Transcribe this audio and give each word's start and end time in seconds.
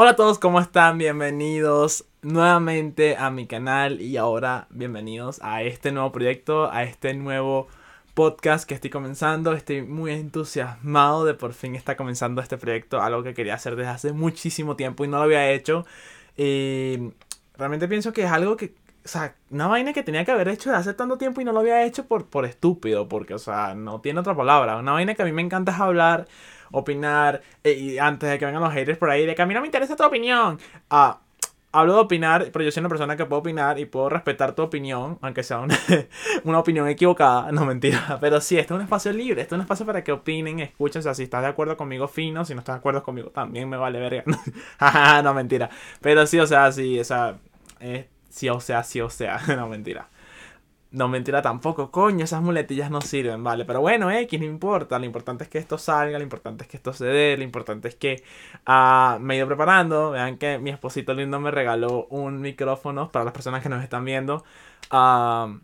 Hola 0.00 0.10
a 0.10 0.14
todos, 0.14 0.38
¿cómo 0.38 0.60
están? 0.60 0.96
Bienvenidos 0.96 2.04
nuevamente 2.22 3.16
a 3.16 3.30
mi 3.30 3.48
canal 3.48 4.00
y 4.00 4.16
ahora 4.16 4.68
bienvenidos 4.70 5.40
a 5.42 5.64
este 5.64 5.90
nuevo 5.90 6.12
proyecto, 6.12 6.70
a 6.70 6.84
este 6.84 7.14
nuevo 7.14 7.66
podcast 8.14 8.64
que 8.64 8.74
estoy 8.74 8.90
comenzando. 8.90 9.54
Estoy 9.54 9.82
muy 9.82 10.12
entusiasmado 10.12 11.24
de 11.24 11.34
por 11.34 11.52
fin 11.52 11.74
estar 11.74 11.96
comenzando 11.96 12.40
este 12.40 12.56
proyecto, 12.58 13.02
algo 13.02 13.24
que 13.24 13.34
quería 13.34 13.54
hacer 13.54 13.74
desde 13.74 13.90
hace 13.90 14.12
muchísimo 14.12 14.76
tiempo 14.76 15.04
y 15.04 15.08
no 15.08 15.16
lo 15.16 15.24
había 15.24 15.50
hecho. 15.50 15.84
Y 16.36 17.12
realmente 17.56 17.88
pienso 17.88 18.12
que 18.12 18.22
es 18.22 18.30
algo 18.30 18.56
que, 18.56 18.74
o 19.04 19.08
sea, 19.08 19.34
una 19.50 19.66
vaina 19.66 19.92
que 19.92 20.04
tenía 20.04 20.24
que 20.24 20.30
haber 20.30 20.46
hecho 20.46 20.70
desde 20.70 20.80
hace 20.80 20.94
tanto 20.94 21.18
tiempo 21.18 21.40
y 21.40 21.44
no 21.44 21.50
lo 21.50 21.58
había 21.58 21.82
hecho 21.82 22.06
por, 22.06 22.26
por 22.26 22.44
estúpido, 22.44 23.08
porque, 23.08 23.34
o 23.34 23.38
sea, 23.40 23.74
no 23.74 24.00
tiene 24.00 24.20
otra 24.20 24.36
palabra. 24.36 24.76
Una 24.76 24.92
vaina 24.92 25.16
que 25.16 25.22
a 25.22 25.24
mí 25.24 25.32
me 25.32 25.42
encanta 25.42 25.72
es 25.72 25.80
hablar 25.80 26.28
opinar. 26.70 27.42
Eh, 27.64 27.72
y 27.72 27.98
antes 27.98 28.30
de 28.30 28.38
que 28.38 28.46
vengan 28.46 28.62
los 28.62 28.72
haters 28.72 28.98
por 28.98 29.10
ahí, 29.10 29.26
de 29.26 29.34
que 29.34 29.42
a 29.42 29.46
mí 29.46 29.54
no 29.54 29.60
me 29.60 29.66
interesa 29.66 29.96
tu 29.96 30.04
opinión. 30.04 30.58
Ah, 30.90 31.20
hablo 31.72 31.94
de 31.94 32.00
opinar, 32.00 32.50
pero 32.52 32.64
yo 32.64 32.70
soy 32.70 32.80
una 32.80 32.88
persona 32.88 33.16
que 33.16 33.26
puedo 33.26 33.40
opinar 33.40 33.78
y 33.78 33.84
puedo 33.84 34.08
respetar 34.08 34.54
tu 34.54 34.62
opinión, 34.62 35.18
aunque 35.20 35.42
sea 35.42 35.58
una, 35.58 35.78
una 36.44 36.58
opinión 36.58 36.88
equivocada. 36.88 37.52
No, 37.52 37.64
mentira. 37.64 38.18
Pero 38.20 38.40
sí, 38.40 38.58
este 38.58 38.72
es 38.74 38.76
un 38.76 38.82
espacio 38.82 39.12
libre, 39.12 39.42
este 39.42 39.54
es 39.54 39.56
un 39.56 39.62
espacio 39.62 39.86
para 39.86 40.02
que 40.02 40.12
opinen, 40.12 40.60
escuchen. 40.60 41.00
O 41.00 41.02
sea, 41.02 41.14
si 41.14 41.24
estás 41.24 41.42
de 41.42 41.48
acuerdo 41.48 41.76
conmigo, 41.76 42.08
fino. 42.08 42.44
Si 42.44 42.54
no 42.54 42.60
estás 42.60 42.76
de 42.76 42.78
acuerdo 42.78 43.02
conmigo, 43.02 43.30
también 43.30 43.68
me 43.68 43.76
vale 43.76 44.00
verga. 44.00 44.24
no, 45.22 45.34
mentira. 45.34 45.70
Pero 46.00 46.26
sí, 46.26 46.38
o 46.38 46.46
sea, 46.46 46.72
sí, 46.72 46.98
o 46.98 47.04
sea, 47.04 47.36
eh, 47.80 48.08
sí, 48.28 48.48
o 48.48 48.60
sea, 48.60 48.82
sí, 48.82 49.00
o 49.00 49.10
sea, 49.10 49.40
no, 49.56 49.68
mentira. 49.68 50.08
No, 50.90 51.06
mentira 51.06 51.42
tampoco, 51.42 51.90
coño, 51.90 52.24
esas 52.24 52.40
muletillas 52.40 52.90
no 52.90 53.02
sirven, 53.02 53.44
vale. 53.44 53.66
Pero 53.66 53.80
bueno, 53.82 54.10
X, 54.10 54.40
no 54.40 54.46
importa. 54.46 54.98
Lo 54.98 55.04
importante 55.04 55.44
es 55.44 55.50
que 55.50 55.58
esto 55.58 55.76
salga, 55.76 56.16
lo 56.18 56.24
importante 56.24 56.64
es 56.64 56.70
que 56.70 56.78
esto 56.78 56.94
se 56.94 57.04
dé, 57.04 57.36
lo 57.36 57.42
importante 57.44 57.88
es 57.88 57.94
que 57.96 58.22
uh, 58.66 59.18
me 59.20 59.34
he 59.34 59.36
ido 59.36 59.46
preparando. 59.46 60.12
Vean 60.12 60.38
que 60.38 60.58
mi 60.58 60.70
esposito 60.70 61.12
lindo 61.12 61.38
me 61.40 61.50
regaló 61.50 62.06
un 62.06 62.40
micrófono 62.40 63.10
para 63.12 63.24
las 63.26 63.34
personas 63.34 63.62
que 63.62 63.68
nos 63.68 63.82
están 63.82 64.04
viendo. 64.04 64.44
Uh, 64.90 65.58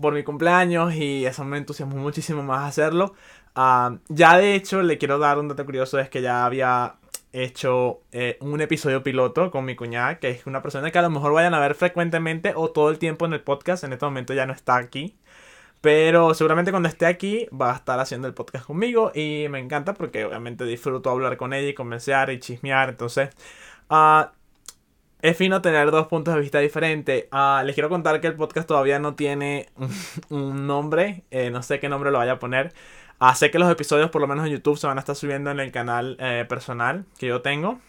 por 0.00 0.14
mi 0.14 0.24
cumpleaños 0.24 0.94
y 0.94 1.26
eso 1.26 1.44
me 1.44 1.58
entusiasmó 1.58 1.96
muchísimo 1.96 2.42
más 2.42 2.68
hacerlo. 2.68 3.14
Uh, 3.54 3.98
ya 4.08 4.38
de 4.38 4.54
hecho 4.54 4.82
le 4.82 4.96
quiero 4.98 5.18
dar 5.18 5.38
un 5.38 5.48
dato 5.48 5.64
curioso, 5.64 5.98
es 5.98 6.08
que 6.08 6.22
ya 6.22 6.46
había 6.46 6.96
hecho 7.34 8.02
eh, 8.12 8.38
un 8.40 8.60
episodio 8.60 9.02
piloto 9.02 9.50
con 9.50 9.64
mi 9.64 9.74
cuñada, 9.76 10.18
que 10.18 10.30
es 10.30 10.46
una 10.46 10.62
persona 10.62 10.90
que 10.90 10.98
a 10.98 11.02
lo 11.02 11.10
mejor 11.10 11.32
vayan 11.32 11.54
a 11.54 11.60
ver 11.60 11.74
frecuentemente 11.74 12.52
o 12.54 12.70
todo 12.70 12.90
el 12.90 12.98
tiempo 12.98 13.26
en 13.26 13.32
el 13.34 13.40
podcast. 13.42 13.84
En 13.84 13.92
este 13.92 14.04
momento 14.06 14.34
ya 14.34 14.46
no 14.46 14.52
está 14.52 14.76
aquí. 14.76 15.16
Pero 15.80 16.32
seguramente 16.32 16.70
cuando 16.70 16.88
esté 16.88 17.06
aquí 17.06 17.46
va 17.52 17.72
a 17.72 17.76
estar 17.76 18.00
haciendo 18.00 18.26
el 18.26 18.34
podcast 18.34 18.64
conmigo 18.66 19.12
y 19.14 19.46
me 19.50 19.58
encanta 19.58 19.92
porque 19.92 20.24
obviamente 20.24 20.64
disfruto 20.64 21.10
hablar 21.10 21.36
con 21.36 21.52
ella 21.52 21.68
y 21.68 21.74
convencer 21.74 22.30
y 22.30 22.38
chismear. 22.40 22.88
Entonces, 22.90 23.30
uh, 23.90 24.24
es 25.20 25.36
fino 25.36 25.60
tener 25.62 25.90
dos 25.90 26.06
puntos 26.06 26.34
de 26.34 26.40
vista 26.40 26.58
diferentes. 26.60 27.26
Uh, 27.32 27.64
les 27.64 27.74
quiero 27.74 27.88
contar 27.88 28.20
que 28.20 28.28
el 28.28 28.34
podcast 28.34 28.68
todavía 28.68 28.98
no 28.98 29.14
tiene 29.14 29.68
un 30.30 30.66
nombre. 30.66 31.24
Eh, 31.30 31.50
no 31.50 31.62
sé 31.62 31.80
qué 31.80 31.88
nombre 31.88 32.10
lo 32.10 32.18
vaya 32.18 32.32
a 32.32 32.38
poner. 32.38 32.72
Ah, 33.26 33.34
sé 33.34 33.50
que 33.50 33.58
los 33.58 33.70
episodios, 33.70 34.10
por 34.10 34.20
lo 34.20 34.26
menos 34.26 34.44
en 34.44 34.52
YouTube, 34.52 34.76
se 34.76 34.86
van 34.86 34.98
a 34.98 35.00
estar 35.00 35.16
subiendo 35.16 35.50
en 35.50 35.58
el 35.58 35.72
canal 35.72 36.18
eh, 36.20 36.44
personal 36.46 37.06
que 37.16 37.26
yo 37.28 37.40
tengo. 37.40 37.80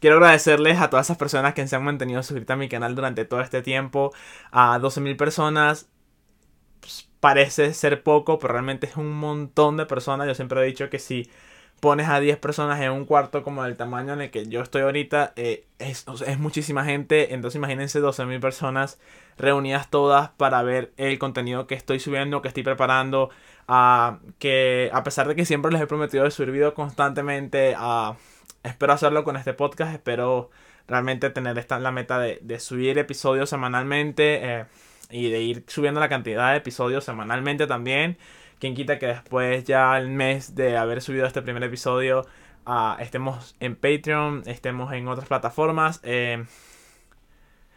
quiero 0.00 0.16
agradecerles 0.16 0.78
a 0.80 0.90
todas 0.90 1.06
esas 1.06 1.16
personas 1.16 1.54
que 1.54 1.66
se 1.66 1.74
han 1.76 1.82
mantenido 1.82 2.22
suscritas 2.22 2.54
a 2.54 2.58
mi 2.58 2.68
canal 2.68 2.94
durante 2.94 3.24
todo 3.24 3.40
este 3.40 3.62
tiempo. 3.62 4.12
A 4.50 4.78
12.000 4.78 5.16
personas. 5.16 5.88
Pues, 6.80 7.08
parece 7.20 7.72
ser 7.72 8.02
poco, 8.02 8.38
pero 8.38 8.52
realmente 8.52 8.86
es 8.86 8.96
un 8.96 9.12
montón 9.12 9.78
de 9.78 9.86
personas. 9.86 10.26
Yo 10.26 10.34
siempre 10.34 10.60
he 10.60 10.66
dicho 10.66 10.90
que 10.90 10.98
si 10.98 11.30
pones 11.80 12.08
a 12.08 12.20
10 12.20 12.38
personas 12.38 12.80
en 12.80 12.92
un 12.92 13.04
cuarto 13.04 13.42
como 13.42 13.64
el 13.64 13.76
tamaño 13.76 14.12
en 14.12 14.22
el 14.22 14.30
que 14.30 14.46
yo 14.46 14.62
estoy 14.62 14.82
ahorita, 14.82 15.32
eh, 15.36 15.64
es, 15.78 16.06
es, 16.26 16.38
muchísima 16.38 16.84
gente. 16.84 17.34
Entonces 17.34 17.56
imagínense 17.56 18.00
12.000 18.00 18.40
personas 18.40 18.98
reunidas 19.36 19.90
todas 19.90 20.30
para 20.30 20.62
ver 20.62 20.92
el 20.96 21.18
contenido 21.18 21.66
que 21.66 21.74
estoy 21.74 22.00
subiendo, 22.00 22.42
que 22.42 22.48
estoy 22.48 22.62
preparando. 22.62 23.30
Uh, 23.68 24.16
que 24.38 24.90
a 24.94 25.04
pesar 25.04 25.28
de 25.28 25.36
que 25.36 25.44
siempre 25.44 25.70
les 25.70 25.82
he 25.82 25.86
prometido 25.86 26.28
subir 26.30 26.52
video 26.52 26.72
constantemente, 26.72 27.76
espero 28.62 28.92
hacerlo 28.92 29.24
con 29.24 29.36
este 29.36 29.52
podcast. 29.54 29.92
Espero 29.92 30.50
realmente 30.88 31.30
tener 31.30 31.58
esta, 31.58 31.78
la 31.78 31.92
meta 31.92 32.18
de, 32.18 32.38
de 32.42 32.60
subir 32.60 32.98
episodios 32.98 33.50
semanalmente 33.50 34.40
eh, 34.42 34.64
y 35.10 35.30
de 35.30 35.42
ir 35.42 35.64
subiendo 35.68 36.00
la 36.00 36.08
cantidad 36.08 36.52
de 36.52 36.58
episodios 36.58 37.04
semanalmente 37.04 37.66
también. 37.66 38.16
Quien 38.58 38.74
quita 38.74 38.98
que 38.98 39.06
después 39.06 39.64
ya 39.64 39.96
el 39.96 40.08
mes 40.08 40.54
de 40.54 40.76
haber 40.76 41.00
subido 41.00 41.26
este 41.26 41.42
primer 41.42 41.62
episodio 41.62 42.26
uh, 42.66 43.00
estemos 43.00 43.56
en 43.60 43.76
Patreon, 43.76 44.42
estemos 44.46 44.92
en 44.92 45.08
otras 45.08 45.28
plataformas. 45.28 46.00
Eh, 46.02 46.44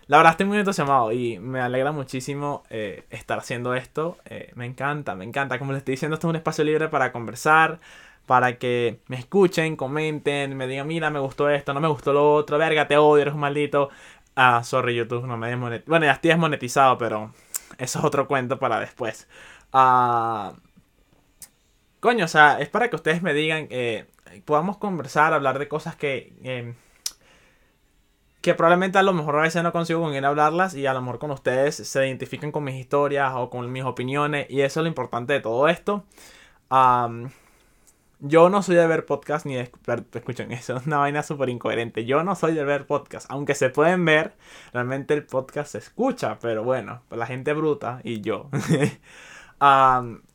la 0.07 0.17
verdad 0.17 0.31
estoy 0.31 0.47
muy 0.47 0.57
entusiasmado 0.57 1.11
y 1.11 1.39
me 1.39 1.61
alegra 1.61 1.91
muchísimo 1.91 2.63
eh, 2.69 3.05
estar 3.09 3.39
haciendo 3.39 3.73
esto. 3.75 4.17
Eh, 4.25 4.51
me 4.55 4.65
encanta, 4.65 5.15
me 5.15 5.23
encanta. 5.23 5.57
Como 5.59 5.71
les 5.71 5.79
estoy 5.79 5.93
diciendo, 5.93 6.15
esto 6.15 6.27
es 6.27 6.29
un 6.31 6.35
espacio 6.35 6.63
libre 6.63 6.89
para 6.89 7.11
conversar, 7.11 7.79
para 8.25 8.57
que 8.57 8.99
me 9.07 9.17
escuchen, 9.17 9.75
comenten, 9.75 10.57
me 10.57 10.67
digan, 10.67 10.87
mira, 10.87 11.09
me 11.09 11.19
gustó 11.19 11.49
esto, 11.49 11.73
no 11.73 11.79
me 11.79 11.87
gustó 11.87 12.11
lo 12.13 12.33
otro, 12.33 12.57
verga, 12.57 12.87
te 12.87 12.97
odio, 12.97 13.21
eres 13.21 13.33
un 13.33 13.39
maldito. 13.39 13.89
Ah, 14.35 14.63
sorry, 14.63 14.95
YouTube, 14.95 15.27
no 15.27 15.37
me 15.37 15.47
desmonetizado. 15.49 15.89
Bueno, 15.89 16.05
ya 16.05 16.13
estoy 16.13 16.29
desmonetizado, 16.31 16.97
pero 16.97 17.33
eso 17.77 17.99
es 17.99 18.05
otro 18.05 18.27
cuento 18.27 18.59
para 18.59 18.79
después. 18.79 19.27
Ah... 19.71 20.53
Coño, 22.01 22.25
o 22.25 22.27
sea, 22.27 22.59
es 22.59 22.67
para 22.67 22.89
que 22.89 22.95
ustedes 22.97 23.21
me 23.21 23.33
digan, 23.33 23.67
eh, 23.69 24.07
podamos 24.43 24.77
conversar, 24.77 25.33
hablar 25.33 25.59
de 25.59 25.67
cosas 25.67 25.95
que, 25.95 26.33
eh, 26.43 26.73
que 28.41 28.55
probablemente 28.55 28.97
a 28.97 29.03
lo 29.03 29.13
mejor 29.13 29.37
a 29.37 29.43
veces 29.43 29.61
no 29.61 29.71
consigo 29.71 30.01
con 30.01 30.11
quién 30.11 30.25
hablarlas 30.25 30.73
y 30.73 30.87
a 30.87 30.93
lo 30.95 31.01
mejor 31.01 31.19
con 31.19 31.29
ustedes 31.29 31.75
se 31.75 32.07
identifican 32.07 32.51
con 32.51 32.63
mis 32.63 32.75
historias 32.75 33.33
o 33.35 33.51
con 33.51 33.71
mis 33.71 33.83
opiniones 33.83 34.47
y 34.49 34.61
eso 34.61 34.79
es 34.79 34.83
lo 34.83 34.87
importante 34.87 35.33
de 35.33 35.41
todo 35.41 35.67
esto. 35.67 36.03
Yo 38.23 38.49
no 38.49 38.61
soy 38.63 38.75
de 38.75 38.85
ver 38.87 39.05
podcast 39.05 39.45
ni 39.45 39.55
de 39.55 39.71
escuchen 40.13 40.51
eso, 40.53 40.77
es 40.77 40.87
una 40.87 40.97
vaina 40.97 41.23
súper 41.23 41.49
incoherente. 41.49 42.05
Yo 42.05 42.23
no 42.23 42.35
soy 42.35 42.53
de 42.53 42.63
ver 42.63 42.87
podcast, 42.87 43.27
aunque 43.29 43.53
se 43.55 43.69
pueden 43.69 44.05
ver, 44.05 44.33
realmente 44.73 45.13
el 45.13 45.25
podcast 45.25 45.71
se 45.73 45.77
escucha, 45.79 46.39
pero 46.39 46.63
bueno, 46.63 47.03
pues 47.09 47.19
la 47.19 47.27
gente 47.27 47.53
bruta 47.53 48.01
y 48.03 48.21
yo. 48.21 48.49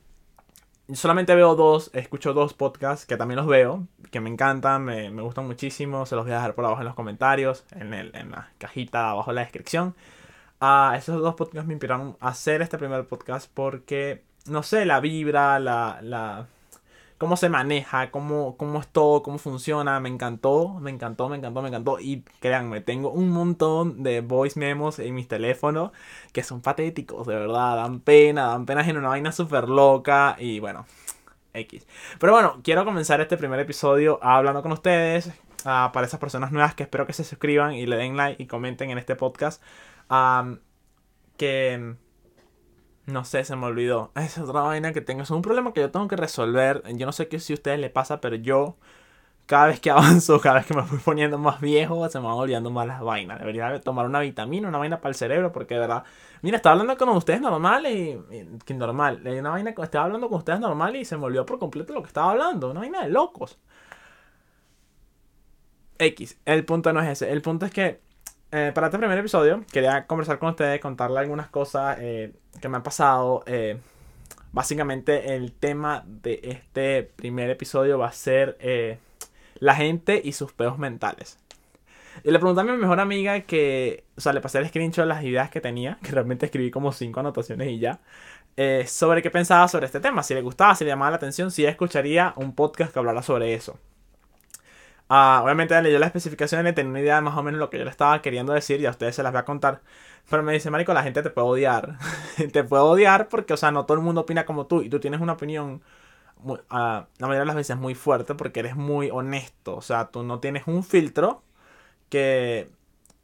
solamente 0.92 1.34
veo 1.34 1.56
dos, 1.56 1.91
escucho 1.94 2.32
dos 2.32 2.54
podcasts 2.54 3.06
que 3.06 3.16
también 3.16 3.36
los 3.36 3.47
veo, 3.47 3.86
que 4.10 4.20
me 4.20 4.30
encantan, 4.30 4.84
me, 4.84 5.10
me 5.10 5.22
gustan 5.22 5.47
muchísimo. 5.47 6.06
Se 6.06 6.14
los 6.14 6.24
voy 6.24 6.32
a 6.32 6.36
dejar 6.36 6.54
por 6.54 6.64
abajo 6.64 6.80
en 6.80 6.86
los 6.86 6.94
comentarios, 6.94 7.64
en, 7.72 7.92
el, 7.94 8.14
en 8.14 8.30
la 8.30 8.50
cajita 8.58 9.10
abajo 9.10 9.30
en 9.30 9.36
la 9.36 9.41
descripción. 9.42 9.94
Uh, 10.60 10.94
esos 10.94 11.20
dos 11.20 11.34
podcasts 11.34 11.66
me 11.66 11.74
inspiraron 11.74 12.16
a 12.20 12.28
hacer 12.28 12.62
este 12.62 12.78
primer 12.78 13.06
podcast 13.06 13.50
porque, 13.52 14.22
no 14.47 14.62
sé, 14.62 14.86
la 14.86 15.00
vibra, 15.00 15.58
la, 15.58 15.98
la, 16.02 16.47
cómo 17.19 17.37
se 17.37 17.49
maneja, 17.49 18.10
cómo, 18.10 18.56
cómo 18.56 18.81
es 18.81 18.88
todo, 18.88 19.22
cómo 19.22 19.38
funciona. 19.38 20.00
Me 20.00 20.09
encantó, 20.09 20.75
me 20.81 20.91
encantó, 20.91 21.28
me 21.28 21.37
encantó, 21.37 21.62
me 21.62 21.69
encantó. 21.69 22.00
Y 22.00 22.22
créanme, 22.41 22.81
tengo 22.81 23.10
un 23.10 23.31
montón 23.31 24.03
de 24.03 24.21
voice 24.21 24.59
memos 24.59 24.99
en 24.99 25.15
mis 25.15 25.28
teléfonos 25.28 25.93
que 26.32 26.43
son 26.43 26.60
patéticos, 26.60 27.27
de 27.27 27.34
verdad. 27.34 27.77
Dan 27.77 28.00
pena, 28.00 28.49
dan 28.49 28.66
pena 28.66 28.82
en 28.88 28.97
una 28.97 29.09
vaina 29.09 29.32
súper 29.32 29.69
loca. 29.69 30.37
Y 30.38 30.60
bueno, 30.60 30.87
X. 31.54 31.87
Pero 32.19 32.32
bueno, 32.32 32.60
quiero 32.62 32.84
comenzar 32.84 33.21
este 33.21 33.37
primer 33.37 33.60
episodio 33.60 34.19
hablando 34.22 34.62
con 34.62 34.72
ustedes. 34.72 35.33
Uh, 35.65 35.91
para 35.93 36.06
esas 36.06 36.21
personas 36.21 36.53
nuevas 36.53 36.77
que 36.77 36.84
espero 36.84 37.06
que 37.06 37.12
se 37.12 37.25
suscriban 37.25 37.72
y 37.72 37.87
le 37.87 37.97
den 37.97 38.16
like 38.16 38.41
y 38.41 38.47
comenten 38.47 38.91
en 38.91 38.98
este 38.98 39.16
podcast. 39.16 39.60
Que 41.37 41.97
no 43.06 43.24
sé, 43.24 43.44
se 43.44 43.56
me 43.56 43.66
olvidó. 43.66 44.12
Es 44.16 44.38
otra 44.38 44.62
vaina 44.62 44.92
que 44.92 45.00
tengo. 45.00 45.22
Es 45.22 45.30
un 45.30 45.42
problema 45.42 45.72
que 45.72 45.80
yo 45.80 45.90
tengo 45.90 46.08
que 46.08 46.16
resolver. 46.16 46.82
Yo 46.94 47.06
no 47.06 47.12
sé 47.12 47.28
qué 47.28 47.38
si 47.40 47.52
a 47.52 47.54
ustedes 47.54 47.78
les 47.80 47.90
pasa, 47.90 48.20
pero 48.20 48.36
yo, 48.36 48.76
cada 49.47 49.66
vez 49.68 49.80
que 49.80 49.91
avanzo, 49.92 50.41
cada 50.41 50.56
vez 50.56 50.66
que 50.66 50.74
me 50.74 50.82
voy 50.82 50.98
poniendo 50.98 51.38
más 51.38 51.60
viejo, 51.60 52.08
se 52.08 52.18
me 52.20 52.26
van 52.26 52.34
olvidando 52.34 52.70
más 52.70 52.86
las 52.86 53.00
vainas. 53.03 53.38
Debería 53.38 53.80
tomar 53.80 54.06
una 54.06 54.20
vitamina, 54.20 54.68
una 54.68 54.78
vaina 54.78 55.00
para 55.00 55.10
el 55.10 55.16
cerebro, 55.16 55.53
porque 55.53 55.74
de 55.74 55.80
verdad. 55.80 56.04
Mira, 56.42 56.56
estaba 56.58 56.74
hablando 56.74 56.97
con 56.97 57.08
ustedes 57.10 57.41
normal 57.41 57.86
y. 57.86 58.18
que 58.64 58.74
normal. 58.74 59.22
Una 59.24 59.50
vaina 59.50 59.70
estaba 59.70 60.06
hablando 60.06 60.28
con 60.28 60.38
ustedes 60.38 60.60
normal 60.60 60.97
y 60.97 61.04
se 61.04 61.16
me 61.16 61.24
olvidó 61.24 61.47
por 61.47 61.59
completo 61.59 61.92
lo 61.94 62.02
que 62.02 62.09
estaba 62.09 62.32
hablando. 62.32 62.70
Una 62.70 62.80
vaina 62.80 63.02
de 63.02 63.10
locos. 63.10 63.59
X. 65.98 66.38
El 66.44 66.64
punto 66.64 66.92
no 66.92 67.00
es 67.00 67.09
ese. 67.09 67.32
El 67.32 67.42
punto 67.42 67.66
es 67.66 67.72
que 67.72 68.00
eh, 68.53 68.71
para 68.72 68.87
este 68.87 68.98
primer 68.98 69.19
episodio 69.19 69.65
quería 69.72 70.07
conversar 70.07 70.39
con 70.39 70.51
ustedes, 70.51 70.81
contarle 70.81 71.19
algunas 71.19 71.48
cosas 71.48 71.98
eh, 72.01 72.33
que 72.60 72.69
me 72.69 72.77
han 72.77 72.83
pasado. 72.83 73.43
Eh, 73.47 73.78
básicamente 74.53 75.34
el 75.34 75.53
tema 75.53 76.04
de 76.07 76.41
este 76.43 77.03
primer 77.03 77.51
episodio 77.51 77.98
va 77.98 78.09
a 78.09 78.13
ser 78.13 78.98
la 79.59 79.75
gente 79.75 80.21
y 80.22 80.33
sus 80.33 80.53
peos 80.53 80.78
mentales. 80.78 81.39
Y 82.25 82.31
le 82.31 82.39
pregunté 82.39 82.63
a 82.63 82.65
mi 82.65 82.72
mejor 82.72 83.01
amiga 83.01 83.41
que, 83.41 84.04
o 84.16 84.21
sea, 84.21 84.33
le 84.33 84.41
pasé 84.41 84.59
el 84.59 84.69
screenshot 84.69 85.04
de 85.04 85.09
las 85.09 85.22
ideas 85.25 85.51
que 85.51 85.60
tenía, 85.60 85.98
que 86.03 86.13
realmente 86.13 86.47
escribí 86.47 86.71
como 86.71 86.93
cinco 86.93 87.21
anotaciones 87.21 87.69
y 87.69 87.78
ya, 87.78 88.01
sobre 88.87 89.22
qué 89.22 89.31
pensaba 89.31 89.69
sobre 89.69 89.87
este 89.87 90.01
tema, 90.01 90.22
si 90.22 90.33
le 90.33 90.41
gustaba, 90.41 90.75
si 90.75 90.84
le 90.84 90.91
llamaba 90.91 91.10
la 91.10 91.16
atención, 91.16 91.51
si 91.51 91.66
escucharía 91.66 92.33
un 92.37 92.54
podcast 92.54 92.93
que 92.93 92.98
hablara 92.98 93.22
sobre 93.22 93.53
eso. 93.54 93.78
Ah, 95.08 95.41
obviamente 95.44 95.80
leyó 95.82 95.98
las 96.00 96.08
especificaciones, 96.08 96.74
tenía 96.74 96.91
una 96.91 97.00
idea 97.00 97.16
de 97.16 97.20
más 97.20 97.36
o 97.36 97.42
menos 97.42 97.60
lo 97.60 97.70
que 97.70 97.78
yo 97.78 97.84
le 97.84 97.91
estaba 97.91 98.20
queriendo 98.22 98.53
decir 98.53 98.80
y 98.80 98.86
a 98.86 98.91
ustedes 98.91 99.14
se 99.14 99.22
las 99.22 99.32
voy 99.32 99.41
a 99.41 99.44
contar. 99.44 99.82
Pero 100.28 100.42
me 100.42 100.53
dice, 100.53 100.70
Marico, 100.70 100.92
la 100.94 101.03
gente 101.04 101.22
te 101.22 101.30
puede 101.30 101.47
odiar. 101.47 101.98
te 102.53 102.64
puede 102.64 102.82
odiar 102.82 103.28
porque, 103.28 103.54
o 103.54 103.56
sea, 103.56 103.70
no 103.70 103.86
todo 103.86 103.97
el 103.98 104.03
mundo 104.03 104.22
opina 104.22 104.44
como 104.44 104.66
tú 104.66 104.82
y 104.82 104.91
tú 104.91 104.98
tienes 105.00 105.20
una 105.20 105.34
opinión, 105.34 105.82
ah, 106.70 107.06
la 107.18 107.26
mayoría 107.26 107.41
de 107.41 107.47
las 107.47 107.56
veces 107.56 107.76
muy 107.76 107.94
fuerte 107.94 108.34
porque 108.34 108.60
eres 108.60 108.76
muy 108.76 109.10
honesto. 109.10 109.76
O 109.76 109.82
sea, 109.82 110.06
tú 110.08 110.22
no 110.24 110.41
tienes 110.41 110.64
un 110.66 110.84
filtro 110.84 111.42
que, 112.09 112.70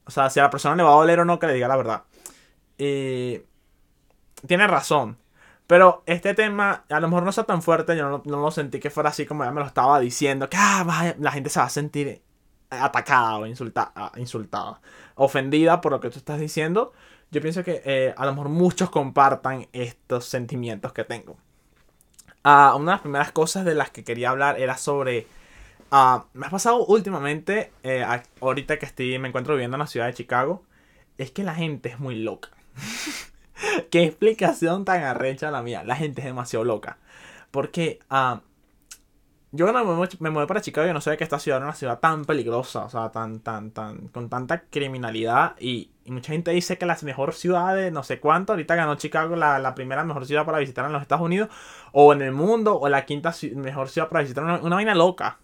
o 0.07 0.11
sea, 0.11 0.31
si 0.31 0.41
a 0.41 0.45
la 0.45 0.51
persona 0.51 0.77
le 0.77 0.83
va 0.85 0.91
a 0.91 0.97
doler 0.97 1.21
o 1.21 1.25
no, 1.25 1.39
que 1.39 1.47
le 1.49 1.55
diga 1.55 1.69
la 1.69 1.77
verdad. 1.77 2.05
Y 2.79 3.43
tiene 4.47 4.67
razón. 4.67 5.19
Pero 5.73 6.03
este 6.05 6.35
tema, 6.35 6.85
a 6.91 7.01
lo 7.01 7.09
mejor 7.09 7.23
no 7.23 7.31
está 7.31 7.45
tan 7.45 7.63
fuerte, 7.63 7.97
yo 7.97 8.07
no, 8.07 8.23
lo 8.27 8.51
sentí 8.51 8.79
que 8.79 8.91
fuera 8.91 9.09
así 9.09 9.25
como 9.25 9.43
ya 9.43 9.53
me 9.53 9.63
lo 9.63 9.67
estaba 9.67 9.99
diciendo, 10.01 10.51
que 10.51 10.59
ah, 10.61 11.15
la 11.19 11.33
gente 11.33 11.49
se 11.49 11.61
va 11.61 11.65
a 11.65 11.71
sentir 11.71 12.21
atacada 12.69 13.39
o 13.39 13.47
insultada, 13.47 14.13
insultada, 14.17 14.83
ofendida 15.15 15.81
por 15.81 15.93
lo 15.93 16.01
que 16.01 16.11
tú 16.11 16.19
estás 16.19 16.39
diciendo. 16.39 16.93
Yo 17.31 17.41
pienso 17.41 17.65
que 17.65 17.81
eh, 17.87 18.13
a 18.15 18.27
lo 18.27 18.33
mejor 18.33 18.51
muchos 18.51 18.91
compartan 18.91 19.67
estos 19.73 20.27
sentimientos 20.27 20.93
que 20.93 21.05
tengo. 21.05 21.39
Ah, 22.45 22.75
una 22.77 22.91
de 22.91 22.97
las 22.97 23.01
primeras 23.01 23.33
cosas 23.33 23.65
de 23.65 23.75
las 23.75 23.89
que 23.89 24.05
quería 24.05 24.29
hablar 24.29 24.61
era 24.61 24.77
sobre... 24.77 25.27
Ah, 25.91 26.27
me 26.35 26.49
ha 26.49 26.51
pasado 26.51 26.85
últimamente, 26.85 27.73
eh, 27.83 28.05
ahorita 28.43 28.79
que 28.79 28.85
estoy, 28.85 29.19
me 29.19 29.29
encuentro 29.29 29.55
viviendo 29.55 29.77
en 29.77 29.81
la 29.81 29.87
ciudad 29.87 30.05
de 30.05 30.13
Chicago, 30.13 30.65
es 31.17 31.31
que 31.31 31.45
la 31.45 31.55
gente 31.55 31.89
es 31.89 31.99
muy 31.99 32.17
loca. 32.17 32.51
Qué 33.91 34.05
explicación 34.05 34.85
tan 34.85 35.03
arrecha 35.03 35.51
la 35.51 35.63
mía. 35.63 35.83
La 35.85 35.97
gente 35.97 36.21
es 36.21 36.27
demasiado 36.27 36.65
loca. 36.65 36.99
Porque 37.51 38.01
uh, 38.11 38.39
yo 39.55 39.71
cuando 39.71 40.09
me, 40.21 40.31
mudé 40.31 40.47
para 40.47 40.63
Chicago 40.63 40.87
yo 40.87 40.95
no 40.95 41.03
sabía 41.03 41.19
que 41.19 41.25
esta 41.25 41.39
ciudad 41.39 41.59
era 41.59 41.67
una 41.67 41.75
ciudad 41.75 41.99
tan 42.01 42.25
peligrosa. 42.25 42.85
O 42.85 42.89
sea, 42.89 43.11
tan, 43.11 43.41
tan, 43.41 43.71
tan, 43.71 44.09
con 44.09 44.29
tanta 44.31 44.63
criminalidad. 44.63 45.57
Y, 45.61 45.91
mucha 46.07 46.33
gente 46.33 46.51
dice 46.51 46.79
que 46.79 46.87
la 46.87 46.97
mejor 47.03 47.35
ciudad 47.35 47.77
de 47.77 47.91
no 47.91 48.03
sé 48.03 48.19
cuánto. 48.19 48.53
Ahorita 48.55 48.75
ganó 48.75 48.97
Chicago 48.97 49.37
la, 49.37 49.59
la, 49.59 49.75
primera 49.75 50.05
mejor 50.05 50.27
ciudad 50.27 50.45
para 50.45 50.59
visitar 50.59 50.87
en 50.87 50.93
los 50.93 51.03
Estados 51.03 51.25
Unidos. 51.25 51.51
O 51.93 52.13
en 52.13 52.23
el 52.23 52.33
mundo. 52.33 52.79
O 52.81 52.89
la 52.89 53.05
quinta 53.05 53.35
mejor 53.55 53.89
ciudad 53.89 54.09
para 54.09 54.23
visitar. 54.23 54.43
Una, 54.43 54.57
una 54.61 54.77
vaina 54.77 54.95
loca. 54.95 55.39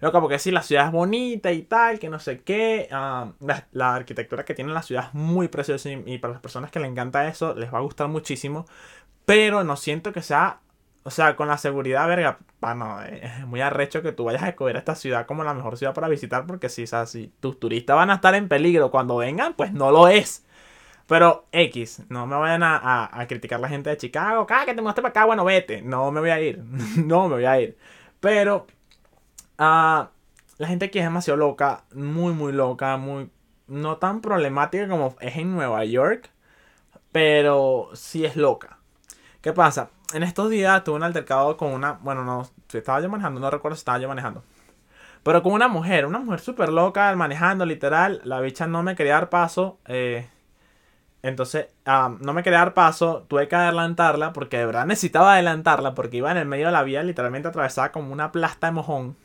Loca, 0.00 0.20
porque 0.20 0.38
sí, 0.38 0.50
la 0.50 0.62
ciudad 0.62 0.86
es 0.86 0.92
bonita 0.92 1.52
y 1.52 1.62
tal, 1.62 1.98
que 1.98 2.08
no 2.08 2.18
sé 2.18 2.40
qué. 2.42 2.88
Ah, 2.90 3.32
la, 3.40 3.94
arquitectura 3.94 4.44
que 4.44 4.54
tiene 4.54 4.72
la 4.72 4.82
ciudad 4.82 5.06
es 5.08 5.14
muy 5.14 5.48
preciosa 5.48 5.90
y, 5.90 6.18
para 6.18 6.34
las 6.34 6.42
personas 6.42 6.70
que 6.70 6.80
le 6.80 6.88
encanta 6.88 7.26
eso, 7.28 7.54
les 7.54 7.72
va 7.72 7.78
a 7.78 7.82
gustar 7.82 8.08
muchísimo. 8.08 8.66
Pero 9.24 9.64
no 9.64 9.76
siento 9.76 10.12
que 10.12 10.22
sea, 10.22 10.60
o 11.04 11.10
sea, 11.10 11.36
con 11.36 11.48
la 11.48 11.58
seguridad, 11.58 12.06
verga, 12.08 12.38
bueno, 12.60 13.02
es 13.02 13.46
muy 13.46 13.60
arrecho 13.60 14.02
que 14.02 14.12
tú 14.12 14.24
vayas 14.24 14.42
a 14.42 14.48
escoger 14.50 14.76
esta 14.76 14.94
ciudad 14.94 15.26
como 15.26 15.44
la 15.44 15.54
mejor 15.54 15.78
ciudad 15.78 15.94
para 15.94 16.08
visitar, 16.08 16.46
porque 16.46 16.68
si, 16.68 16.84
o 16.84 16.86
sea, 16.86 17.06
si 17.06 17.32
tus 17.40 17.58
turistas 17.60 17.96
van 17.96 18.10
a 18.10 18.16
estar 18.16 18.34
en 18.34 18.48
peligro 18.48 18.90
cuando 18.90 19.16
vengan, 19.16 19.54
pues 19.54 19.72
no 19.72 19.90
lo 19.90 20.08
es. 20.08 20.44
Pero 21.06 21.46
X, 21.52 22.02
no 22.08 22.26
me 22.26 22.36
vayan 22.36 22.62
a, 22.62 23.10
a, 23.12 23.26
criticar 23.26 23.60
la 23.60 23.68
gente 23.68 23.90
de 23.90 23.96
Chicago. 23.98 24.46
Cada 24.46 24.64
que 24.64 24.74
te 24.74 24.82
muestre 24.82 25.02
para 25.02 25.10
acá, 25.10 25.24
bueno, 25.26 25.44
vete. 25.44 25.82
No 25.82 26.10
me 26.10 26.20
voy 26.20 26.30
a 26.30 26.40
ir. 26.40 26.58
no 26.96 27.28
me 27.28 27.34
voy 27.36 27.44
a 27.44 27.60
ir. 27.60 27.76
Pero 28.20 28.66
Ah, 29.58 30.10
la 30.58 30.68
gente 30.68 30.86
aquí 30.86 30.98
es 30.98 31.04
demasiado 31.04 31.36
loca, 31.36 31.84
muy, 31.94 32.32
muy 32.32 32.52
loca, 32.52 32.96
muy. 32.96 33.30
No 33.66 33.96
tan 33.96 34.20
problemática 34.20 34.88
como 34.88 35.16
es 35.20 35.36
en 35.36 35.54
Nueva 35.54 35.84
York, 35.84 36.30
pero 37.12 37.90
sí 37.94 38.24
es 38.24 38.36
loca. 38.36 38.78
¿Qué 39.40 39.52
pasa? 39.52 39.90
En 40.12 40.22
estos 40.22 40.50
días 40.50 40.84
tuve 40.84 40.96
un 40.96 41.02
altercado 41.02 41.56
con 41.56 41.72
una. 41.72 41.92
Bueno, 42.02 42.24
no, 42.24 42.48
si 42.68 42.78
estaba 42.78 43.00
yo 43.00 43.08
manejando, 43.08 43.40
no 43.40 43.50
recuerdo 43.50 43.76
si 43.76 43.80
estaba 43.80 43.98
yo 43.98 44.08
manejando. 44.08 44.42
Pero 45.22 45.42
con 45.42 45.52
una 45.52 45.68
mujer, 45.68 46.06
una 46.06 46.18
mujer 46.20 46.40
súper 46.40 46.70
loca, 46.70 47.14
manejando, 47.16 47.66
literal. 47.66 48.20
La 48.24 48.40
bicha 48.40 48.66
no 48.66 48.82
me 48.82 48.94
quería 48.96 49.14
dar 49.14 49.30
paso. 49.30 49.78
Eh, 49.86 50.28
entonces, 51.22 51.68
ah, 51.86 52.14
no 52.20 52.32
me 52.34 52.42
quería 52.42 52.58
dar 52.60 52.74
paso. 52.74 53.24
Tuve 53.28 53.48
que 53.48 53.56
adelantarla 53.56 54.32
porque 54.32 54.58
de 54.58 54.66
verdad 54.66 54.86
necesitaba 54.86 55.34
adelantarla 55.34 55.94
porque 55.94 56.18
iba 56.18 56.30
en 56.30 56.36
el 56.38 56.46
medio 56.46 56.66
de 56.66 56.72
la 56.72 56.82
vía, 56.82 57.02
literalmente 57.02 57.48
atravesada 57.48 57.92
como 57.92 58.12
una 58.12 58.32
plasta 58.32 58.68
de 58.68 58.72
mojón 58.72 59.16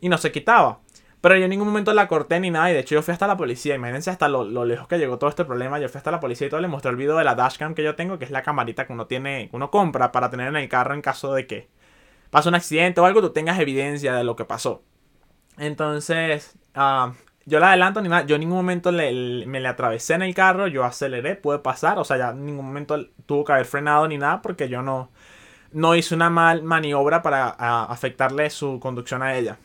y 0.00 0.08
no 0.08 0.18
se 0.18 0.32
quitaba. 0.32 0.80
Pero 1.20 1.36
yo 1.36 1.44
en 1.44 1.50
ningún 1.50 1.68
momento 1.68 1.92
la 1.92 2.08
corté 2.08 2.40
ni 2.40 2.50
nada. 2.50 2.70
Y 2.70 2.74
de 2.74 2.80
hecho 2.80 2.94
yo 2.94 3.02
fui 3.02 3.12
hasta 3.12 3.26
la 3.26 3.36
policía. 3.36 3.74
Imagínense 3.74 4.10
hasta 4.10 4.28
lo, 4.28 4.64
lejos 4.64 4.88
que 4.88 4.98
llegó 4.98 5.18
todo 5.18 5.28
este 5.28 5.44
problema. 5.44 5.78
Yo 5.78 5.88
fui 5.88 5.98
hasta 5.98 6.10
la 6.10 6.20
policía 6.20 6.46
y 6.46 6.50
todo. 6.50 6.60
Le 6.60 6.68
mostré 6.68 6.90
el 6.90 6.96
video 6.96 7.16
de 7.16 7.24
la 7.24 7.34
dashcam 7.34 7.74
que 7.74 7.82
yo 7.82 7.94
tengo. 7.94 8.18
Que 8.18 8.24
es 8.24 8.30
la 8.30 8.42
camarita 8.42 8.86
que 8.86 8.92
uno 8.92 9.06
tiene. 9.06 9.50
Uno 9.52 9.70
compra 9.70 10.12
para 10.12 10.30
tener 10.30 10.48
en 10.48 10.56
el 10.56 10.68
carro 10.68 10.94
en 10.94 11.02
caso 11.02 11.34
de 11.34 11.46
que 11.46 11.68
pase 12.30 12.48
un 12.48 12.54
accidente 12.54 13.00
o 13.00 13.04
algo. 13.04 13.20
Tú 13.20 13.30
tengas 13.30 13.58
evidencia 13.60 14.14
de 14.14 14.24
lo 14.24 14.36
que 14.36 14.44
pasó. 14.46 14.82
Entonces. 15.58 16.56
Ah, 16.74 17.12
yo 17.44 17.60
la 17.60 17.68
adelanto 17.68 18.00
ni 18.00 18.08
nada. 18.08 18.24
Yo 18.24 18.36
en 18.36 18.40
ningún 18.40 18.56
momento 18.56 18.90
me 18.92 19.60
le 19.60 19.68
atravesé 19.68 20.14
en 20.14 20.22
el 20.22 20.34
carro. 20.34 20.68
Yo 20.68 20.84
aceleré. 20.84 21.36
Pude 21.36 21.58
pasar. 21.58 21.98
O 21.98 22.04
sea, 22.04 22.16
ya 22.16 22.30
en 22.30 22.46
ningún 22.46 22.64
momento 22.66 22.96
tuvo 23.26 23.44
que 23.44 23.52
haber 23.52 23.66
frenado 23.66 24.08
ni 24.08 24.16
nada. 24.16 24.40
Porque 24.40 24.68
yo 24.70 24.80
no. 24.80 25.10
No 25.72 25.94
hice 25.94 26.14
una 26.16 26.30
mal 26.30 26.62
maniobra 26.62 27.22
para 27.22 27.54
ah, 27.58 27.86
afectarle 27.90 28.48
su 28.50 28.80
conducción 28.80 29.22
a 29.22 29.36
ella. 29.36 29.58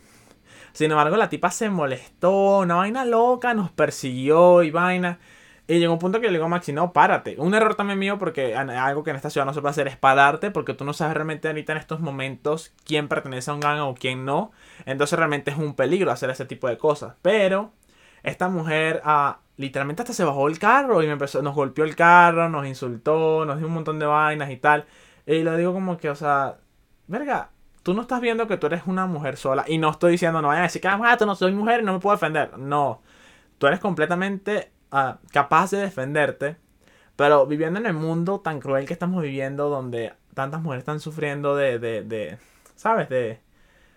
Sin 0.75 0.91
embargo, 0.91 1.15
la 1.15 1.29
tipa 1.29 1.51
se 1.51 1.69
molestó, 1.69 2.59
una 2.59 2.75
vaina 2.75 3.05
loca, 3.05 3.53
nos 3.53 3.71
persiguió 3.71 4.61
y 4.61 4.71
vaina. 4.71 5.19
Y 5.67 5.79
llegó 5.79 5.93
un 5.93 5.99
punto 5.99 6.19
que 6.19 6.27
le 6.27 6.33
digo 6.33 6.45
a 6.45 6.49
Maxi, 6.49 6.73
no, 6.73 6.91
párate. 6.91 7.37
Un 7.39 7.53
error 7.55 7.75
también 7.75 7.97
mío 7.97 8.17
porque 8.19 8.57
algo 8.57 9.01
que 9.05 9.11
en 9.11 9.15
esta 9.15 9.29
ciudad 9.29 9.45
no 9.45 9.53
se 9.53 9.61
puede 9.61 9.71
hacer 9.71 9.87
es 9.87 9.95
pararte 9.95 10.51
porque 10.51 10.73
tú 10.73 10.83
no 10.83 10.91
sabes 10.91 11.13
realmente 11.13 11.47
ahorita 11.47 11.71
en 11.71 11.77
estos 11.77 12.01
momentos 12.01 12.73
quién 12.83 13.07
pertenece 13.07 13.51
a 13.51 13.53
un 13.53 13.61
gang 13.61 13.79
o 13.83 13.95
quién 13.95 14.25
no. 14.25 14.51
Entonces 14.85 15.17
realmente 15.17 15.49
es 15.49 15.57
un 15.57 15.75
peligro 15.75 16.11
hacer 16.11 16.29
ese 16.29 16.43
tipo 16.43 16.67
de 16.67 16.77
cosas. 16.77 17.15
Pero 17.21 17.71
esta 18.23 18.49
mujer 18.49 19.01
ah, 19.05 19.39
literalmente 19.55 20.01
hasta 20.01 20.13
se 20.13 20.25
bajó 20.25 20.49
el 20.49 20.59
carro 20.59 21.01
y 21.03 21.05
me 21.07 21.13
empezó, 21.13 21.41
nos 21.41 21.55
golpeó 21.55 21.85
el 21.85 21.95
carro, 21.95 22.49
nos 22.49 22.67
insultó, 22.67 23.45
nos 23.45 23.59
dio 23.59 23.67
un 23.67 23.75
montón 23.75 23.97
de 23.97 24.07
vainas 24.07 24.51
y 24.51 24.57
tal. 24.57 24.85
Y 25.25 25.41
le 25.43 25.57
digo 25.57 25.71
como 25.71 25.97
que, 25.97 26.09
o 26.09 26.15
sea, 26.15 26.57
verga, 27.07 27.51
tú 27.85 27.93
no 27.93 28.01
estás 28.01 28.19
viendo 28.19 28.47
que 28.47 28.57
tú 28.57 28.65
eres 28.65 28.81
una 28.87 29.05
mujer 29.05 29.37
sola. 29.37 29.63
Y 29.67 29.77
no 29.77 29.91
estoy 29.91 30.13
diciendo, 30.13 30.41
no 30.41 30.47
vayan 30.47 30.63
a 30.63 30.65
decir 30.65 30.81
que 30.81 30.87
ah, 30.87 31.17
no 31.23 31.35
soy 31.35 31.53
mujer 31.53 31.81
y 31.81 31.83
no 31.85 31.93
me 31.93 31.99
puedo 31.99 32.15
defender. 32.15 32.57
No. 32.57 33.03
Tú 33.59 33.67
eres 33.67 33.79
completamente 33.79 34.71
ah, 34.91 35.19
capaz 35.31 35.69
de 35.69 35.77
defenderte. 35.77 36.57
Pero 37.15 37.45
viviendo 37.45 37.79
en 37.79 37.85
el 37.85 37.93
mundo 37.93 38.39
tan 38.39 38.59
cruel 38.59 38.87
que 38.87 38.93
estamos 38.93 39.21
viviendo, 39.21 39.69
donde 39.69 40.13
tantas 40.33 40.63
mujeres 40.63 40.81
están 40.81 40.99
sufriendo 40.99 41.55
de. 41.55 41.77
de, 41.77 42.01
de 42.01 42.39
¿Sabes? 42.75 43.07
De. 43.07 43.39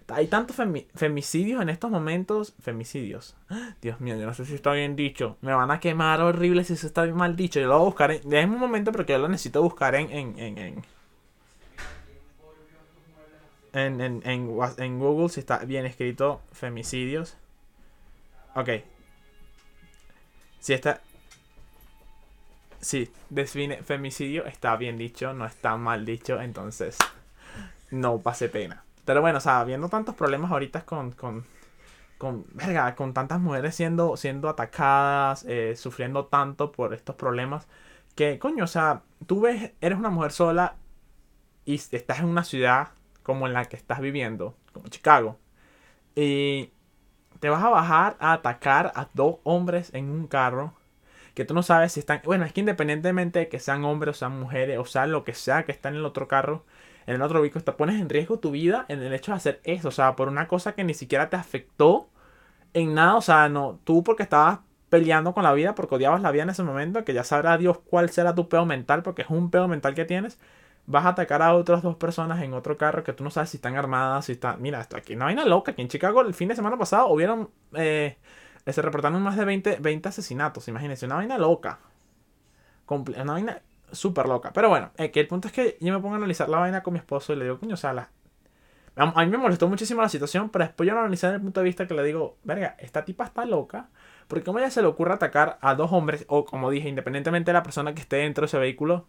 Hay 0.08 0.26
tantos 0.26 0.56
femicidios 0.94 1.62
en 1.62 1.70
estos 1.70 1.90
momentos. 1.90 2.55
Femicidios. 2.61 3.37
Dios 3.80 4.02
mío, 4.02 4.16
yo 4.18 4.26
no 4.26 4.35
sé 4.35 4.45
si 4.45 4.54
está 4.54 4.73
bien 4.73 4.97
dicho. 4.97 5.38
Me 5.40 5.54
van 5.54 5.71
a 5.71 5.80
quemar 5.80 6.21
horrible 6.21 6.62
si 6.62 6.75
eso 6.75 6.87
está 6.87 7.04
bien 7.04 7.16
mal 7.16 7.37
dicho. 7.37 7.59
Yo 7.59 7.68
lo 7.68 7.78
voy 7.78 7.83
a 7.83 7.87
buscar 7.87 8.11
en. 8.11 8.50
Un 8.50 8.59
momento 8.59 8.92
porque 8.92 9.14
yo 9.14 9.18
lo 9.18 9.28
necesito 9.28 9.62
buscar 9.62 9.95
en, 9.95 10.11
en, 10.11 10.59
en 10.59 10.85
en, 13.72 14.00
en, 14.00 14.22
en, 14.25 14.98
Google 14.98 15.28
si 15.28 15.40
está 15.40 15.58
bien 15.58 15.87
escrito 15.87 16.40
femicidios. 16.52 17.37
Ok. 18.54 18.70
Si 20.60 20.72
está... 20.72 21.00
Si 22.80 23.10
define 23.28 23.82
femicidio, 23.82 24.46
está 24.46 24.76
bien 24.76 24.98
dicho, 24.98 25.32
no 25.34 25.46
está 25.46 25.76
mal 25.76 26.04
dicho, 26.04 26.40
entonces 26.40 26.96
no 27.90 28.18
pase 28.18 28.48
pena. 28.48 28.84
Pero 29.04 29.20
bueno, 29.20 29.38
o 29.38 29.40
sea, 29.40 29.64
viendo 29.64 29.88
tantos 29.88 30.14
problemas 30.14 30.52
ahorita 30.52 30.82
con, 30.82 31.10
con, 31.12 31.44
con, 32.18 32.44
verga, 32.52 32.94
con 32.94 33.14
tantas 33.14 33.40
mujeres 33.40 33.75
siendo, 33.75 34.16
siendo 34.16 34.48
atacadas, 34.48 35.44
eh, 35.48 35.75
sufriendo 35.76 36.26
tanto 36.26 36.70
por 36.70 36.94
estos 36.94 37.16
problemas, 37.16 37.66
que 38.14 38.38
coño, 38.38 38.64
o 38.64 38.68
sea, 38.68 39.02
tú 39.26 39.40
ves, 39.40 39.72
eres 39.80 39.98
una 39.98 40.10
mujer 40.10 40.30
sola 40.30 40.76
y 41.64 41.75
estás 41.75 42.20
en 42.20 42.26
una 42.26 42.44
ciudad 42.44 42.90
como 43.28 43.47
en 43.47 43.52
la 43.52 43.66
que 43.66 43.76
estás 43.76 44.00
viviendo, 44.00 44.56
como 44.73 44.88
Chicago, 44.88 45.37
y 46.14 46.70
te 47.40 47.50
vas 47.50 47.62
a 47.62 47.68
bajar 47.68 48.16
a 48.20 48.32
atacar 48.32 48.90
a 48.94 49.11
dos 49.12 49.37
hombres 49.44 49.92
en 49.92 50.11
un 50.11 50.26
carro 50.28 50.73
que 51.35 51.44
tú 51.44 51.52
no 51.52 51.62
sabes 51.62 51.92
si 51.92 52.00
están. 52.00 52.23
Bueno, 52.25 52.47
es 52.47 52.54
que 52.54 52.61
independientemente 52.61 53.40
de 53.40 53.49
que 53.50 53.61
sean 53.61 53.85
hombres 53.85 54.16
o 54.16 54.18
sean 54.18 54.40
mujeres 54.40 54.78
o 54.78 54.87
sea 54.87 55.06
lo 55.06 55.25
que 55.25 55.35
sea 55.35 55.66
que 55.66 55.73
está 55.73 55.90
en 55.90 55.97
el 55.97 56.06
otro 56.06 56.26
carro, 56.26 56.64
en 57.06 57.16
el 57.16 57.23
otro 57.23 57.42
vehículo, 57.42 57.62
te 57.62 57.73
pones 57.73 58.00
en 58.00 58.08
riesgo 58.08 58.38
tu 58.38 58.50
vida 58.50 58.87
en 58.88 59.02
el 59.02 59.12
hecho 59.12 59.32
de 59.32 59.37
hacer 59.37 59.61
eso. 59.64 59.88
O 59.88 59.92
sea, 59.92 60.16
por 60.16 60.28
una 60.28 60.49
cosa 60.49 60.73
que 60.75 60.85
ni 60.85 60.94
siquiera 60.94 61.28
te 61.28 61.37
afectó 61.37 62.08
en 62.73 62.94
nada. 62.94 63.16
O 63.16 63.20
sea, 63.20 63.50
no, 63.50 63.78
tú 63.85 64.02
porque 64.02 64.23
estabas 64.23 64.61
peleando 64.88 65.35
con 65.35 65.42
la 65.42 65.52
vida, 65.52 65.75
porque 65.75 65.97
odiabas 65.97 66.23
la 66.23 66.30
vida 66.30 66.44
en 66.44 66.50
ese 66.50 66.62
momento, 66.62 67.04
que 67.04 67.12
ya 67.12 67.25
sabrá 67.25 67.58
Dios 67.58 67.78
cuál 67.78 68.08
será 68.08 68.35
tu 68.35 68.49
pedo 68.49 68.64
mental, 68.64 69.02
porque 69.02 69.23
es 69.23 69.28
un 69.30 69.50
pedo 69.50 69.68
mental 69.68 69.94
que 69.94 70.06
tienes 70.06 70.38
vas 70.88 71.04
a 71.04 71.11
atacar 71.11 71.42
a 71.42 71.54
otras 71.54 71.83
dos 71.83 71.97
personas 71.97 72.42
en 72.42 72.54
otro 72.54 72.78
carro 72.78 73.04
que 73.04 73.12
tú 73.12 73.23
no 73.23 73.30
sabes 73.30 73.50
si 73.50 73.59
están 73.59 73.76
armadas, 73.76 74.25
si 74.25 74.33
están... 74.33 74.61
Mira, 74.62 74.80
esto 74.80 74.97
aquí, 74.97 75.14
una 75.14 75.26
vaina 75.26 75.45
loca. 75.45 75.73
Aquí 75.73 75.83
en 75.83 75.88
Chicago 75.88 76.23
el 76.23 76.33
fin 76.33 76.49
de 76.49 76.57
semana 76.57 76.78
pasado 76.78 77.09
hubieron... 77.09 77.50
Eh, 77.75 78.16
se 78.66 78.83
reportaron 78.83 79.23
más 79.23 79.37
de 79.37 79.45
20, 79.45 79.76
20 79.80 80.09
asesinatos. 80.09 80.66
Imagínense, 80.68 81.04
una 81.04 81.16
vaina 81.16 81.37
loca. 81.37 81.78
una 82.88 83.33
vaina 83.33 83.61
súper 83.92 84.28
loca. 84.28 84.50
Pero 84.54 84.71
bueno, 84.71 84.90
eh, 84.97 85.11
que 85.11 85.21
el 85.21 85.28
punto 85.28 85.49
es 85.49 85.52
que 85.52 85.76
yo 85.78 85.92
me 85.92 86.00
pongo 86.00 86.14
a 86.14 86.16
analizar 86.16 86.49
la 86.49 86.59
vaina 86.59 86.83
con 86.83 86.95
mi 86.95 86.99
esposo 86.99 87.35
y 87.35 87.37
le 87.37 87.45
digo, 87.45 87.59
coño, 87.59 87.75
o 87.75 87.76
sea, 87.76 88.09
A 88.97 89.25
mí 89.25 89.30
me 89.30 89.37
molestó 89.37 89.68
muchísimo 89.68 90.00
la 90.00 90.09
situación, 90.09 90.49
pero 90.49 90.64
después 90.64 90.87
yo 90.87 90.95
lo 90.95 91.00
analicé 91.00 91.26
desde 91.26 91.37
el 91.37 91.42
punto 91.42 91.61
de 91.61 91.64
vista 91.64 91.87
que 91.87 91.92
le 91.92 92.02
digo, 92.02 92.38
verga, 92.45 92.76
esta 92.78 93.04
tipa 93.04 93.25
está 93.25 93.45
loca. 93.45 93.90
Porque 94.26 94.45
cómo 94.45 94.59
ella 94.59 94.71
se 94.71 94.80
le 94.80 94.88
ocurre 94.88 95.12
atacar 95.12 95.59
a 95.61 95.75
dos 95.75 95.92
hombres, 95.92 96.25
o 96.28 96.47
como 96.47 96.71
dije, 96.71 96.88
independientemente 96.88 97.50
de 97.50 97.54
la 97.54 97.62
persona 97.62 97.95
que 97.95 98.00
esté 98.00 98.16
dentro 98.16 98.42
de 98.42 98.47
ese 98.47 98.59
vehículo, 98.59 99.07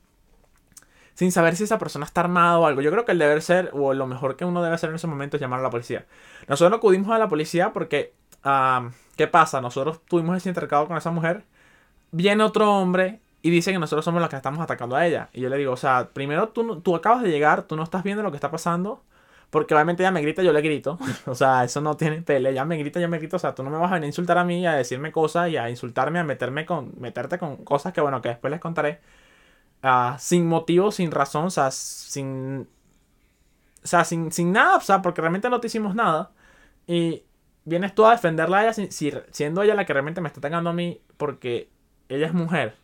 sin 1.20 1.34
saber 1.34 1.58
si 1.58 1.66
esa 1.66 1.78
persona 1.78 2.06
está 2.06 2.22
armada 2.22 2.58
o 2.60 2.66
algo. 2.66 2.80
Yo 2.80 2.92
creo 2.92 3.04
que 3.04 3.12
el 3.12 3.20
deber 3.20 3.42
ser, 3.42 3.72
o 3.74 3.94
lo 3.94 4.08
mejor 4.08 4.38
que 4.38 4.46
uno 4.46 4.64
debe 4.64 4.76
hacer 4.76 4.90
en 4.90 4.96
ese 4.96 5.06
momento 5.06 5.36
es 5.36 5.42
llamar 5.42 5.60
a 5.60 5.64
la 5.64 5.70
policía. 5.70 6.06
Nosotros 6.48 6.78
acudimos 6.78 7.12
a 7.12 7.20
la 7.20 7.28
policía 7.28 7.74
porque, 7.74 8.14
¿qué 9.18 9.28
pasa? 9.28 9.60
Nosotros 9.60 10.00
tuvimos 10.06 10.38
ese 10.38 10.48
intercambio 10.48 10.88
con 10.88 10.96
esa 10.96 11.12
mujer, 11.12 11.44
viene 12.12 12.42
otro 12.42 12.74
hombre 12.74 13.20
y 13.42 13.50
dice 13.50 13.74
que 13.74 13.80
nosotros 13.80 14.06
somos 14.06 14.22
los 14.22 14.30
que 14.30 14.38
estamos 14.38 14.62
atacando 14.62 14.96
a 14.96 15.06
ella. 15.06 15.28
Y 15.34 15.42
yo 15.42 15.50
le 15.50 15.58
digo, 15.58 15.74
o 15.74 15.78
sea, 15.78 16.08
primero 16.14 16.48
tú, 16.50 16.80
tú 16.80 16.96
acabas 16.96 17.22
de 17.22 17.30
llegar, 17.30 17.64
tú 17.64 17.76
no 17.76 17.84
estás 17.84 18.02
viendo 18.02 18.24
lo 18.24 18.32
que 18.32 18.38
está 18.38 18.50
pasando. 18.50 19.04
Porque 19.50 19.74
obviamente 19.74 20.04
ella 20.04 20.12
me 20.12 20.22
grita, 20.22 20.42
yo 20.42 20.54
le 20.54 20.62
grito. 20.62 20.98
o 21.26 21.36
sea, 21.36 21.66
eso 21.66 21.82
no 21.82 21.98
tiene 21.98 22.22
pele. 22.22 22.52
Ella 22.52 22.64
me 22.64 22.78
grita, 22.78 23.02
yo 23.02 23.10
me 23.10 23.18
grito. 23.18 23.36
O 23.36 23.40
sea, 23.40 23.54
tú 23.54 23.64
no 23.64 23.70
me 23.70 23.78
vas 23.78 23.92
a 23.92 23.96
venir 23.96 24.06
a 24.06 24.08
insultar 24.08 24.38
a 24.38 24.46
mí, 24.46 24.66
a 24.66 24.74
decirme 24.74 25.12
cosas 25.12 25.50
y 25.50 25.58
a 25.58 25.70
insultarme, 25.70 26.20
a 26.20 26.24
meterme 26.24 26.66
con, 26.66 26.94
meterte 26.98 27.38
con 27.40 27.58
cosas 27.58 27.92
que, 27.92 28.00
bueno, 28.00 28.22
que 28.22 28.30
después 28.30 28.52
les 28.52 28.62
contaré. 28.62 29.02
Ah, 29.82 30.18
sin 30.20 30.48
motivo, 30.48 30.92
sin 30.92 31.12
razón, 31.12 31.46
o 31.46 31.50
sea, 31.50 31.72
sin. 31.72 32.68
O 33.84 33.88
sea, 33.88 34.04
sin, 34.04 34.32
sin 34.32 34.52
nada, 34.52 34.78
o 34.78 34.82
sea, 34.82 35.02
porque 35.02 35.22
realmente 35.22 35.50
no 35.50 35.60
te 35.62 35.68
hicimos 35.68 35.96
nada. 35.96 36.32
Y 36.86 37.24
vienes 37.66 37.96
tú 37.96 38.06
a 38.06 38.12
defenderla 38.12 38.60
a 38.60 38.68
ella, 38.68 38.74
siendo 39.32 39.62
ella 39.64 39.76
la 39.76 39.86
que 39.86 39.94
realmente 39.94 40.22
me 40.22 40.28
está 40.28 40.40
atacando 40.40 40.70
a 40.72 40.74
mí, 40.74 41.02
porque 41.18 41.70
ella 42.10 42.28
es 42.28 42.34
mujer. 42.34 42.76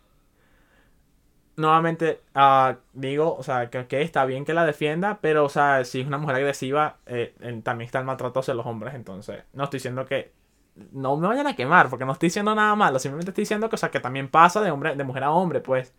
Nuevamente, 1.58 2.22
uh, 2.36 2.76
digo, 2.94 3.36
o 3.36 3.44
sea, 3.44 3.70
que, 3.70 4.02
está 4.02 4.26
bien 4.26 4.44
que 4.46 4.54
la 4.54 4.66
defienda, 4.66 5.20
pero, 5.22 5.46
o 5.46 5.50
sea, 5.50 5.86
si 5.86 6.02
es 6.02 6.08
una 6.08 6.18
mujer 6.18 6.36
agresiva, 6.36 6.98
eh, 7.06 7.34
también 7.64 7.86
está 7.86 8.00
el 8.00 8.06
maltrato 8.06 8.42
hacia 8.42 8.54
los 8.54 8.66
hombres, 8.66 8.94
entonces, 8.94 9.44
no 9.54 9.64
estoy 9.64 9.78
diciendo 9.78 10.06
que 10.06 10.34
no 10.92 11.16
me 11.16 11.28
vayan 11.28 11.48
a 11.48 11.56
quemar, 11.56 11.90
porque 11.90 12.04
no 12.06 12.12
estoy 12.12 12.28
diciendo 12.28 12.54
nada 12.54 12.76
malo, 12.76 13.00
simplemente 13.00 13.32
estoy 13.32 13.44
diciendo 13.44 13.70
que, 13.70 13.76
o 13.76 13.78
sea, 13.78 13.90
que 13.90 14.02
también 14.02 14.28
pasa 14.28 14.62
de, 14.62 14.72
hombre, 14.72 14.96
de 14.96 15.04
mujer 15.06 15.24
a 15.24 15.32
hombre, 15.32 15.62
pues. 15.62 15.94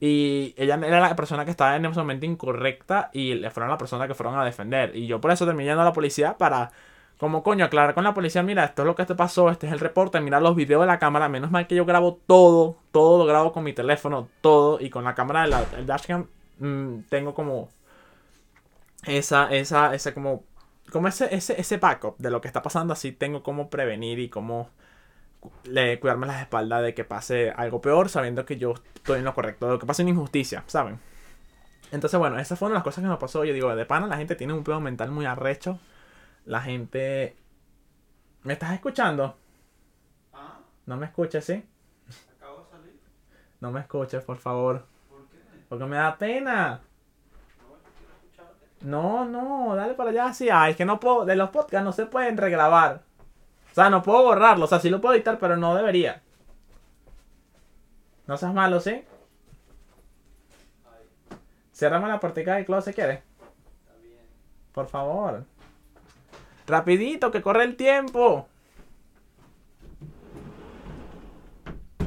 Y 0.00 0.54
ella 0.56 0.78
era 0.84 1.00
la 1.00 1.16
persona 1.16 1.44
que 1.44 1.50
estaba 1.50 1.74
en 1.76 1.84
ese 1.84 1.98
momento 1.98 2.24
incorrecta 2.24 3.10
y 3.12 3.34
le 3.34 3.50
fueron 3.50 3.70
la 3.70 3.78
persona 3.78 4.06
que 4.06 4.14
fueron 4.14 4.38
a 4.38 4.44
defender. 4.44 4.94
Y 4.94 5.06
yo 5.06 5.20
por 5.20 5.32
eso 5.32 5.44
terminé 5.44 5.70
yendo 5.70 5.82
a 5.82 5.84
la 5.84 5.92
policía 5.92 6.38
para, 6.38 6.70
como 7.18 7.42
coño, 7.42 7.64
aclarar 7.64 7.94
con 7.94 8.04
la 8.04 8.14
policía, 8.14 8.42
mira, 8.44 8.64
esto 8.64 8.82
es 8.82 8.86
lo 8.86 8.94
que 8.94 9.04
te 9.04 9.16
pasó, 9.16 9.50
este 9.50 9.66
es 9.66 9.72
el 9.72 9.80
reporte, 9.80 10.20
mira 10.20 10.40
los 10.40 10.54
videos 10.54 10.82
de 10.82 10.86
la 10.86 11.00
cámara. 11.00 11.28
Menos 11.28 11.50
mal 11.50 11.66
que 11.66 11.74
yo 11.74 11.84
grabo 11.84 12.20
todo, 12.26 12.76
todo 12.92 13.18
lo 13.18 13.26
grabo 13.26 13.52
con 13.52 13.64
mi 13.64 13.72
teléfono, 13.72 14.28
todo. 14.40 14.80
Y 14.80 14.88
con 14.90 15.02
la 15.04 15.14
cámara 15.14 15.42
del 15.42 15.86
dashcam 15.86 16.26
mm, 16.60 17.00
tengo 17.08 17.34
como 17.34 17.68
esa, 19.04 19.50
esa, 19.50 19.94
ese 19.94 20.14
como, 20.14 20.44
como 20.92 21.08
ese, 21.08 21.34
ese, 21.34 21.60
ese 21.60 21.76
backup 21.78 22.16
de 22.18 22.30
lo 22.30 22.40
que 22.40 22.46
está 22.46 22.62
pasando. 22.62 22.92
Así 22.92 23.10
tengo 23.10 23.42
como 23.42 23.68
prevenir 23.68 24.20
y 24.20 24.28
cómo 24.28 24.70
le, 25.64 26.00
cuidarme 26.00 26.26
las 26.26 26.40
espaldas 26.40 26.82
de 26.82 26.94
que 26.94 27.04
pase 27.04 27.50
algo 27.50 27.80
peor, 27.80 28.08
sabiendo 28.08 28.44
que 28.44 28.56
yo 28.56 28.74
estoy 28.94 29.18
en 29.18 29.24
lo 29.24 29.34
correcto, 29.34 29.70
de 29.70 29.78
que 29.78 29.86
pase 29.86 30.02
una 30.02 30.10
injusticia, 30.10 30.64
¿saben? 30.66 31.00
Entonces, 31.90 32.18
bueno, 32.18 32.38
esa 32.38 32.56
fue 32.56 32.66
una 32.66 32.74
de 32.74 32.78
las 32.78 32.84
cosas 32.84 33.02
que 33.02 33.08
me 33.08 33.16
pasó. 33.16 33.44
Yo 33.44 33.54
digo, 33.54 33.74
de 33.74 33.86
pana, 33.86 34.06
la 34.06 34.16
gente 34.16 34.34
tiene 34.34 34.52
un 34.52 34.64
pedo 34.64 34.80
mental 34.80 35.10
muy 35.10 35.24
arrecho. 35.24 35.78
La 36.44 36.60
gente. 36.60 37.36
¿Me 38.42 38.52
estás 38.52 38.72
escuchando? 38.72 39.36
¿Ah? 40.32 40.58
¿No 40.86 40.96
me 40.96 41.06
escuchas, 41.06 41.44
sí? 41.44 41.64
Acabo 42.36 42.62
de 42.64 42.70
salir. 42.70 43.00
No 43.60 43.70
me 43.70 43.80
escuches, 43.80 44.22
por 44.22 44.36
favor. 44.36 44.86
¿Por 45.08 45.26
qué? 45.28 45.38
Porque 45.68 45.84
me 45.86 45.96
da 45.96 46.16
pena. 46.16 46.80
No, 48.82 49.24
no, 49.24 49.74
dale 49.74 49.94
para 49.94 50.10
allá. 50.10 50.32
Sí, 50.32 50.48
ay, 50.50 50.72
es 50.72 50.76
que 50.76 50.84
no 50.84 51.00
puedo. 51.00 51.24
De 51.24 51.36
los 51.36 51.50
podcasts 51.50 51.84
no 51.84 51.92
se 51.92 52.06
pueden 52.06 52.36
regrabar. 52.36 53.02
O 53.78 53.80
sea, 53.80 53.90
no 53.90 54.02
puedo 54.02 54.24
borrarlo. 54.24 54.64
O 54.64 54.66
sea, 54.66 54.80
sí 54.80 54.90
lo 54.90 55.00
puedo 55.00 55.14
editar, 55.14 55.38
pero 55.38 55.56
no 55.56 55.72
debería. 55.76 56.20
No 58.26 58.36
seas 58.36 58.52
malo, 58.52 58.80
¿sí? 58.80 59.04
Cerrame 61.72 62.08
la 62.08 62.18
puertica 62.18 62.56
del 62.56 62.64
closet, 62.64 62.92
¿quieres? 62.92 63.20
Por 64.72 64.88
favor. 64.88 65.44
Rapidito, 66.66 67.30
que 67.30 67.40
corre 67.40 67.62
el 67.62 67.76
tiempo. 67.76 68.48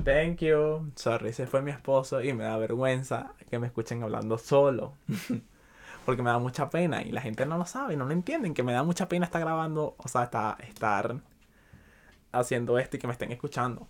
Thank 0.03 0.39
you. 0.39 0.91
Sorry, 0.97 1.31
se 1.31 1.47
fue 1.47 1.61
mi 1.61 1.71
esposo 1.71 2.21
y 2.21 2.33
me 2.33 2.43
da 2.43 2.57
vergüenza 2.57 3.31
que 3.49 3.59
me 3.59 3.67
escuchen 3.67 4.03
hablando 4.03 4.37
solo. 4.37 4.95
Porque 6.05 6.21
me 6.21 6.31
da 6.31 6.39
mucha 6.39 6.69
pena 6.69 7.01
y 7.01 7.13
la 7.13 7.21
gente 7.21 7.45
no 7.45 7.57
lo 7.57 7.65
sabe, 7.65 7.95
no 7.95 8.03
lo 8.03 8.11
entienden, 8.11 8.53
que 8.53 8.63
me 8.63 8.73
da 8.73 8.83
mucha 8.83 9.07
pena 9.07 9.23
estar 9.25 9.39
grabando, 9.39 9.95
o 9.97 10.07
sea, 10.09 10.23
estar 10.23 11.21
haciendo 12.31 12.77
esto 12.79 12.97
y 12.97 12.99
que 12.99 13.07
me 13.07 13.13
estén 13.13 13.31
escuchando. 13.31 13.87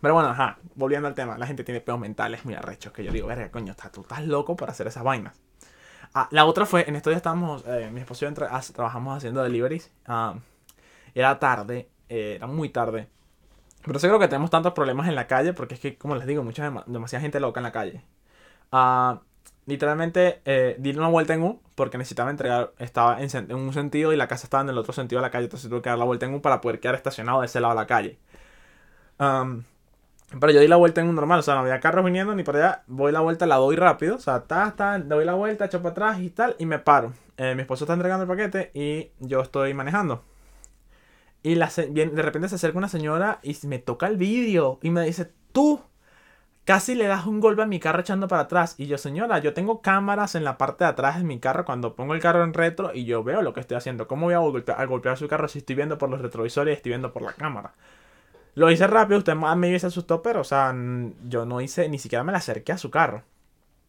Pero 0.00 0.14
bueno, 0.14 0.28
ajá, 0.28 0.58
volviendo 0.74 1.08
al 1.08 1.14
tema, 1.14 1.38
la 1.38 1.46
gente 1.46 1.64
tiene 1.64 1.80
peos 1.80 1.98
mentales 1.98 2.44
muy 2.44 2.54
arrechos 2.54 2.92
que 2.92 3.02
yo 3.02 3.10
digo, 3.10 3.26
verga, 3.26 3.50
coño, 3.50 3.74
tú 3.92 4.02
estás 4.02 4.24
loco 4.26 4.54
para 4.56 4.72
hacer 4.72 4.86
esas 4.86 5.02
vainas. 5.02 5.40
Ah, 6.12 6.28
la 6.30 6.44
otra 6.44 6.66
fue, 6.66 6.88
en 6.88 6.94
estos 6.96 7.10
días 7.10 7.18
estábamos, 7.18 7.64
eh, 7.66 7.90
mi 7.92 8.00
esposo 8.00 8.24
y 8.24 8.28
yo 8.28 8.34
trabajamos 8.74 9.16
haciendo 9.16 9.42
deliveries. 9.42 9.90
Ah, 10.06 10.36
era 11.14 11.38
tarde, 11.38 11.88
eh, 12.08 12.34
era 12.36 12.46
muy 12.46 12.68
tarde. 12.68 13.08
Pero 13.84 13.98
sé 13.98 14.08
creo 14.08 14.18
que 14.18 14.28
tenemos 14.28 14.50
tantos 14.50 14.72
problemas 14.74 15.08
en 15.08 15.14
la 15.14 15.26
calle 15.26 15.52
porque 15.52 15.74
es 15.74 15.80
que, 15.80 15.96
como 15.98 16.16
les 16.16 16.26
digo, 16.26 16.42
mucha, 16.42 16.70
demasiada 16.86 17.22
gente 17.22 17.40
loca 17.40 17.60
en 17.60 17.64
la 17.64 17.72
calle. 17.72 18.04
Ah, 18.72 19.22
literalmente 19.66 20.40
eh, 20.44 20.76
di 20.78 20.90
una 20.90 21.08
vuelta 21.08 21.34
en 21.34 21.42
U 21.42 21.60
porque 21.74 21.98
necesitaba 21.98 22.30
entregar, 22.30 22.72
estaba 22.78 23.20
en, 23.20 23.54
un 23.54 23.72
sentido 23.72 24.12
y 24.12 24.16
la 24.16 24.28
casa 24.28 24.46
estaba 24.46 24.62
en 24.62 24.68
el 24.70 24.78
otro 24.78 24.92
sentido 24.92 25.20
de 25.20 25.26
la 25.26 25.30
calle, 25.30 25.44
entonces 25.44 25.68
tuve 25.68 25.82
que 25.82 25.88
dar 25.88 25.98
la 25.98 26.04
vuelta 26.04 26.26
en 26.26 26.34
U 26.34 26.42
para 26.42 26.60
poder 26.60 26.80
quedar 26.80 26.94
estacionado 26.94 27.40
de 27.40 27.46
ese 27.46 27.60
lado 27.60 27.74
de 27.74 27.80
la 27.80 27.86
calle. 27.86 28.18
pero 29.18 30.52
yo 30.52 30.60
di 30.60 30.68
la 30.68 30.76
vuelta 30.76 31.00
en 31.00 31.08
un 31.08 31.14
normal, 31.14 31.40
o 31.40 31.42
sea, 31.42 31.54
no 31.54 31.60
había 31.60 31.80
carros 31.80 32.04
viniendo 32.04 32.34
ni 32.34 32.42
para 32.42 32.58
allá, 32.58 32.82
voy 32.86 33.12
la 33.12 33.20
vuelta, 33.20 33.46
la 33.46 33.56
doy 33.56 33.76
rápido, 33.76 34.16
o 34.16 34.20
sea, 34.20 34.44
ta, 34.44 34.74
ta, 34.76 34.98
doy 34.98 35.24
la 35.24 35.34
vuelta, 35.34 35.66
echo 35.66 35.82
para 35.82 35.92
atrás 35.92 36.20
y 36.20 36.30
tal, 36.30 36.56
y 36.58 36.66
me 36.66 36.78
paro. 36.78 37.12
Eh, 37.36 37.54
mi 37.54 37.62
esposo 37.62 37.84
está 37.84 37.94
entregando 37.94 38.22
el 38.24 38.28
paquete 38.28 38.70
y 38.74 39.10
yo 39.18 39.40
estoy 39.40 39.74
manejando. 39.74 40.24
Y 41.42 41.56
la, 41.56 41.68
de 41.68 42.22
repente 42.22 42.48
se 42.48 42.54
acerca 42.54 42.78
una 42.78 42.88
señora 42.88 43.38
y 43.42 43.54
me 43.66 43.78
toca 43.78 44.06
el 44.06 44.16
vídeo 44.16 44.78
y 44.82 44.90
me 44.90 45.04
dice, 45.04 45.30
tú 45.52 45.82
Casi 46.64 46.94
le 46.94 47.06
das 47.06 47.26
un 47.26 47.40
golpe 47.40 47.62
a 47.62 47.66
mi 47.66 47.78
carro 47.78 48.00
echando 48.00 48.26
para 48.26 48.42
atrás. 48.42 48.74
Y 48.78 48.86
yo, 48.86 48.96
señora, 48.96 49.38
yo 49.38 49.52
tengo 49.52 49.82
cámaras 49.82 50.34
en 50.34 50.44
la 50.44 50.56
parte 50.56 50.84
de 50.84 50.90
atrás 50.90 51.18
de 51.18 51.24
mi 51.24 51.38
carro 51.38 51.66
cuando 51.66 51.94
pongo 51.94 52.14
el 52.14 52.20
carro 52.20 52.42
en 52.42 52.54
retro 52.54 52.94
y 52.94 53.04
yo 53.04 53.22
veo 53.22 53.42
lo 53.42 53.52
que 53.52 53.60
estoy 53.60 53.76
haciendo. 53.76 54.08
¿Cómo 54.08 54.26
voy 54.26 54.34
a 54.34 54.38
golpear, 54.38 54.86
golpear 54.86 55.18
su 55.18 55.28
carro 55.28 55.46
si 55.48 55.58
estoy 55.58 55.76
viendo 55.76 55.98
por 55.98 56.08
los 56.08 56.22
retrovisores 56.22 56.72
y 56.72 56.76
estoy 56.76 56.90
viendo 56.90 57.12
por 57.12 57.22
la 57.22 57.34
cámara? 57.34 57.74
Lo 58.54 58.70
hice 58.70 58.86
rápido, 58.86 59.18
usted 59.18 59.34
me 59.34 59.78
se 59.78 59.88
asustó, 59.88 60.22
pero, 60.22 60.40
o 60.40 60.44
sea, 60.44 60.74
yo 61.28 61.44
no 61.44 61.60
hice, 61.60 61.88
ni 61.88 61.98
siquiera 61.98 62.24
me 62.24 62.32
le 62.32 62.38
acerqué 62.38 62.72
a 62.72 62.78
su 62.78 62.90
carro. 62.90 63.24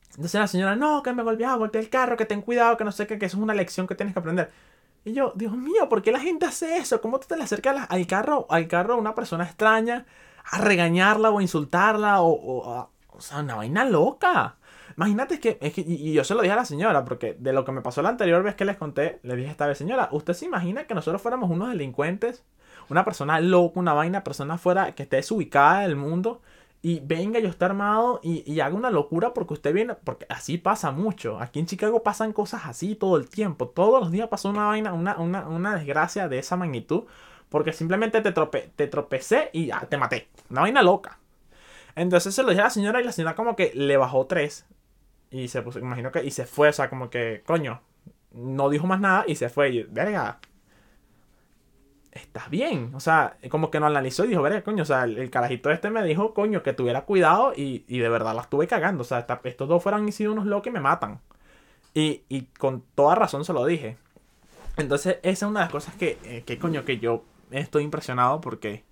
Entonces 0.10 0.40
la 0.40 0.48
señora, 0.48 0.76
no, 0.76 1.04
que 1.04 1.14
me 1.14 1.24
golpeaba, 1.24 1.56
golpeé 1.56 1.82
el 1.82 1.90
carro, 1.90 2.18
que 2.18 2.26
ten 2.26 2.42
cuidado, 2.42 2.76
que 2.76 2.84
no 2.84 2.92
sé 2.92 3.06
qué, 3.08 3.20
que 3.20 3.28
eso 3.28 3.38
es 3.38 3.44
una 3.44 3.54
lección 3.54 3.88
que 3.88 3.96
tienes 3.96 4.14
que 4.14 4.20
aprender. 4.20 4.52
Y 5.06 5.14
yo, 5.14 5.34
Dios 5.36 5.56
mío, 5.56 5.88
¿por 5.88 6.02
qué 6.02 6.12
la 6.12 6.20
gente 6.20 6.46
hace 6.46 6.78
eso? 6.78 7.00
¿Cómo 7.00 7.20
tú 7.20 7.28
te 7.28 7.38
le 7.38 7.44
acercas 7.44 7.86
al 7.90 8.08
carro, 8.08 8.48
al 8.50 8.68
carro 8.68 8.96
a 8.96 8.98
una 8.98 9.14
persona 9.14 9.44
extraña 9.46 10.06
a 10.52 10.60
regañarla 10.60 11.30
o 11.32 11.40
a 11.40 11.42
insultarla 11.42 12.22
o, 12.22 12.90
o 13.16 13.22
sea, 13.22 13.40
una 13.40 13.56
vaina 13.56 13.86
loca. 13.86 14.58
Imagínate 14.98 15.40
que, 15.40 15.58
es 15.62 15.74
que, 15.74 15.82
y 15.82 16.14
yo 16.14 16.24
se 16.24 16.36
lo 16.36 16.42
dije 16.42 16.54
a 16.54 16.58
la 16.58 16.66
señora, 16.66 17.04
porque 17.04 17.36
de 17.38 17.52
lo 17.52 17.66
que 17.66 17.72
me 17.72 17.82
pasó 17.82 18.02
la 18.02 18.10
anterior 18.10 18.44
vez 18.44 18.56
que 18.56 18.64
les 18.64 18.78
conté, 18.78 19.20
le 19.24 19.36
dije 19.36 19.52
esta 19.52 19.68
vez, 19.68 19.78
señora, 19.78 20.08
¿usted 20.12 20.34
se 20.34 20.46
imagina 20.46 20.86
que 20.86 20.94
nosotros 20.94 21.22
fuéramos 21.22 21.50
unos 21.50 21.70
delincuentes? 21.70 22.44
Una 22.90 23.04
persona 23.04 23.40
loca, 23.42 23.80
una 23.80 23.94
vaina, 23.94 24.24
persona 24.24 24.58
fuera 24.58 24.94
que 24.94 25.04
esté 25.04 25.18
desubicada 25.18 25.82
del 25.82 25.96
mundo 25.96 26.42
y 26.82 27.00
venga 27.00 27.40
yo 27.40 27.50
esté 27.50 27.66
armado 27.66 28.20
y, 28.22 28.50
y, 28.50 28.60
haga 28.60 28.76
una 28.76 28.92
locura 28.92 29.34
porque 29.34 29.56
usted 29.56 29.74
viene, 29.74 29.96
porque 29.96 30.28
así 30.30 30.60
pasa 30.60 30.92
mucho. 30.92 31.40
Aquí 31.40 31.60
en 31.60 31.66
Chicago 31.66 32.04
pasan 32.04 32.32
cosas 32.32 32.62
así 32.66 32.94
todo 32.96 33.18
el 33.18 33.28
tiempo. 33.28 33.68
Todos 33.68 34.00
los 34.00 34.12
días 34.12 34.30
pasó 34.30 34.50
una 34.50 34.68
vaina, 34.68 34.94
una, 34.94 35.18
una, 35.18 35.48
una 35.48 35.76
desgracia 35.76 36.28
de 36.30 36.38
esa 36.38 36.58
magnitud 36.58 37.06
porque 37.50 37.74
simplemente 37.74 38.22
te, 38.22 38.32
trope, 38.32 38.72
te 38.76 38.88
tropecé 38.88 39.50
y 39.54 39.68
ya, 39.68 39.80
te 39.82 39.98
maté. 39.98 40.28
Una 40.50 40.62
vaina 40.62 40.82
loca. 40.82 41.20
Entonces 41.96 42.36
se 42.36 42.44
lo 42.44 42.50
dije 42.50 42.62
a 42.62 42.66
la 42.66 42.70
señora 42.70 43.02
y 43.02 43.04
la 43.04 43.12
señora 43.12 43.36
como 43.36 43.56
que 43.56 43.72
le 43.74 43.98
bajó 43.98 44.26
tres. 44.26 44.66
Y 45.32 45.48
se 45.48 45.62
puso, 45.62 45.80
imagino 45.80 46.12
que, 46.12 46.24
y 46.24 46.32
se 46.32 46.46
fue, 46.46 46.70
o 46.70 46.74
sea, 46.74 46.90
como 46.90 47.10
que, 47.10 47.44
coño, 47.46 47.82
no 48.32 48.70
dijo 48.70 48.88
más 48.88 49.00
nada 49.00 49.24
y 49.28 49.36
se 49.36 49.50
fue. 49.50 49.70
Y, 49.70 49.84
verga, 49.84 50.40
estás 52.12 52.50
bien. 52.50 52.92
O 52.94 53.00
sea, 53.00 53.38
como 53.50 53.72
que 53.72 53.80
no 53.80 53.86
analizó 53.86 54.26
y 54.26 54.30
dijo, 54.30 54.42
verga, 54.42 54.64
coño, 54.64 54.84
o 54.84 54.86
sea, 54.86 55.04
el, 55.04 55.30
carajito 55.30 55.72
este 55.72 55.90
me 55.90 56.04
dijo, 56.04 56.34
coño, 56.34 56.64
que 56.64 56.74
tuviera 56.74 57.06
cuidado 57.06 57.54
y, 57.56 57.80
de 57.88 58.10
verdad 58.10 58.36
la 58.36 58.42
estuve 58.42 58.68
cagando. 58.68 59.02
O 59.02 59.06
sea, 59.06 59.26
estos 59.44 59.68
dos 59.68 59.84
fueran 59.84 60.12
sido 60.12 60.32
unos 60.32 60.46
locos 60.46 60.68
y 60.68 60.72
me 60.72 60.82
matan. 60.82 61.22
Y, 61.94 62.24
y, 62.28 62.44
con 62.58 62.84
toda 62.96 63.16
razón 63.16 63.46
se 63.46 63.54
lo 63.54 63.66
dije. 63.66 63.98
Entonces, 64.78 65.20
esa 65.24 65.46
es 65.46 65.50
una 65.50 65.62
de 65.62 65.66
las 65.66 65.72
cosas 65.72 65.96
que, 65.96 66.18
eh, 66.24 66.44
que 66.46 66.60
coño, 66.60 66.84
que 66.84 66.98
yo 66.98 67.24
estoy 67.60 67.84
impresionado 67.84 68.42
porque 68.42 68.86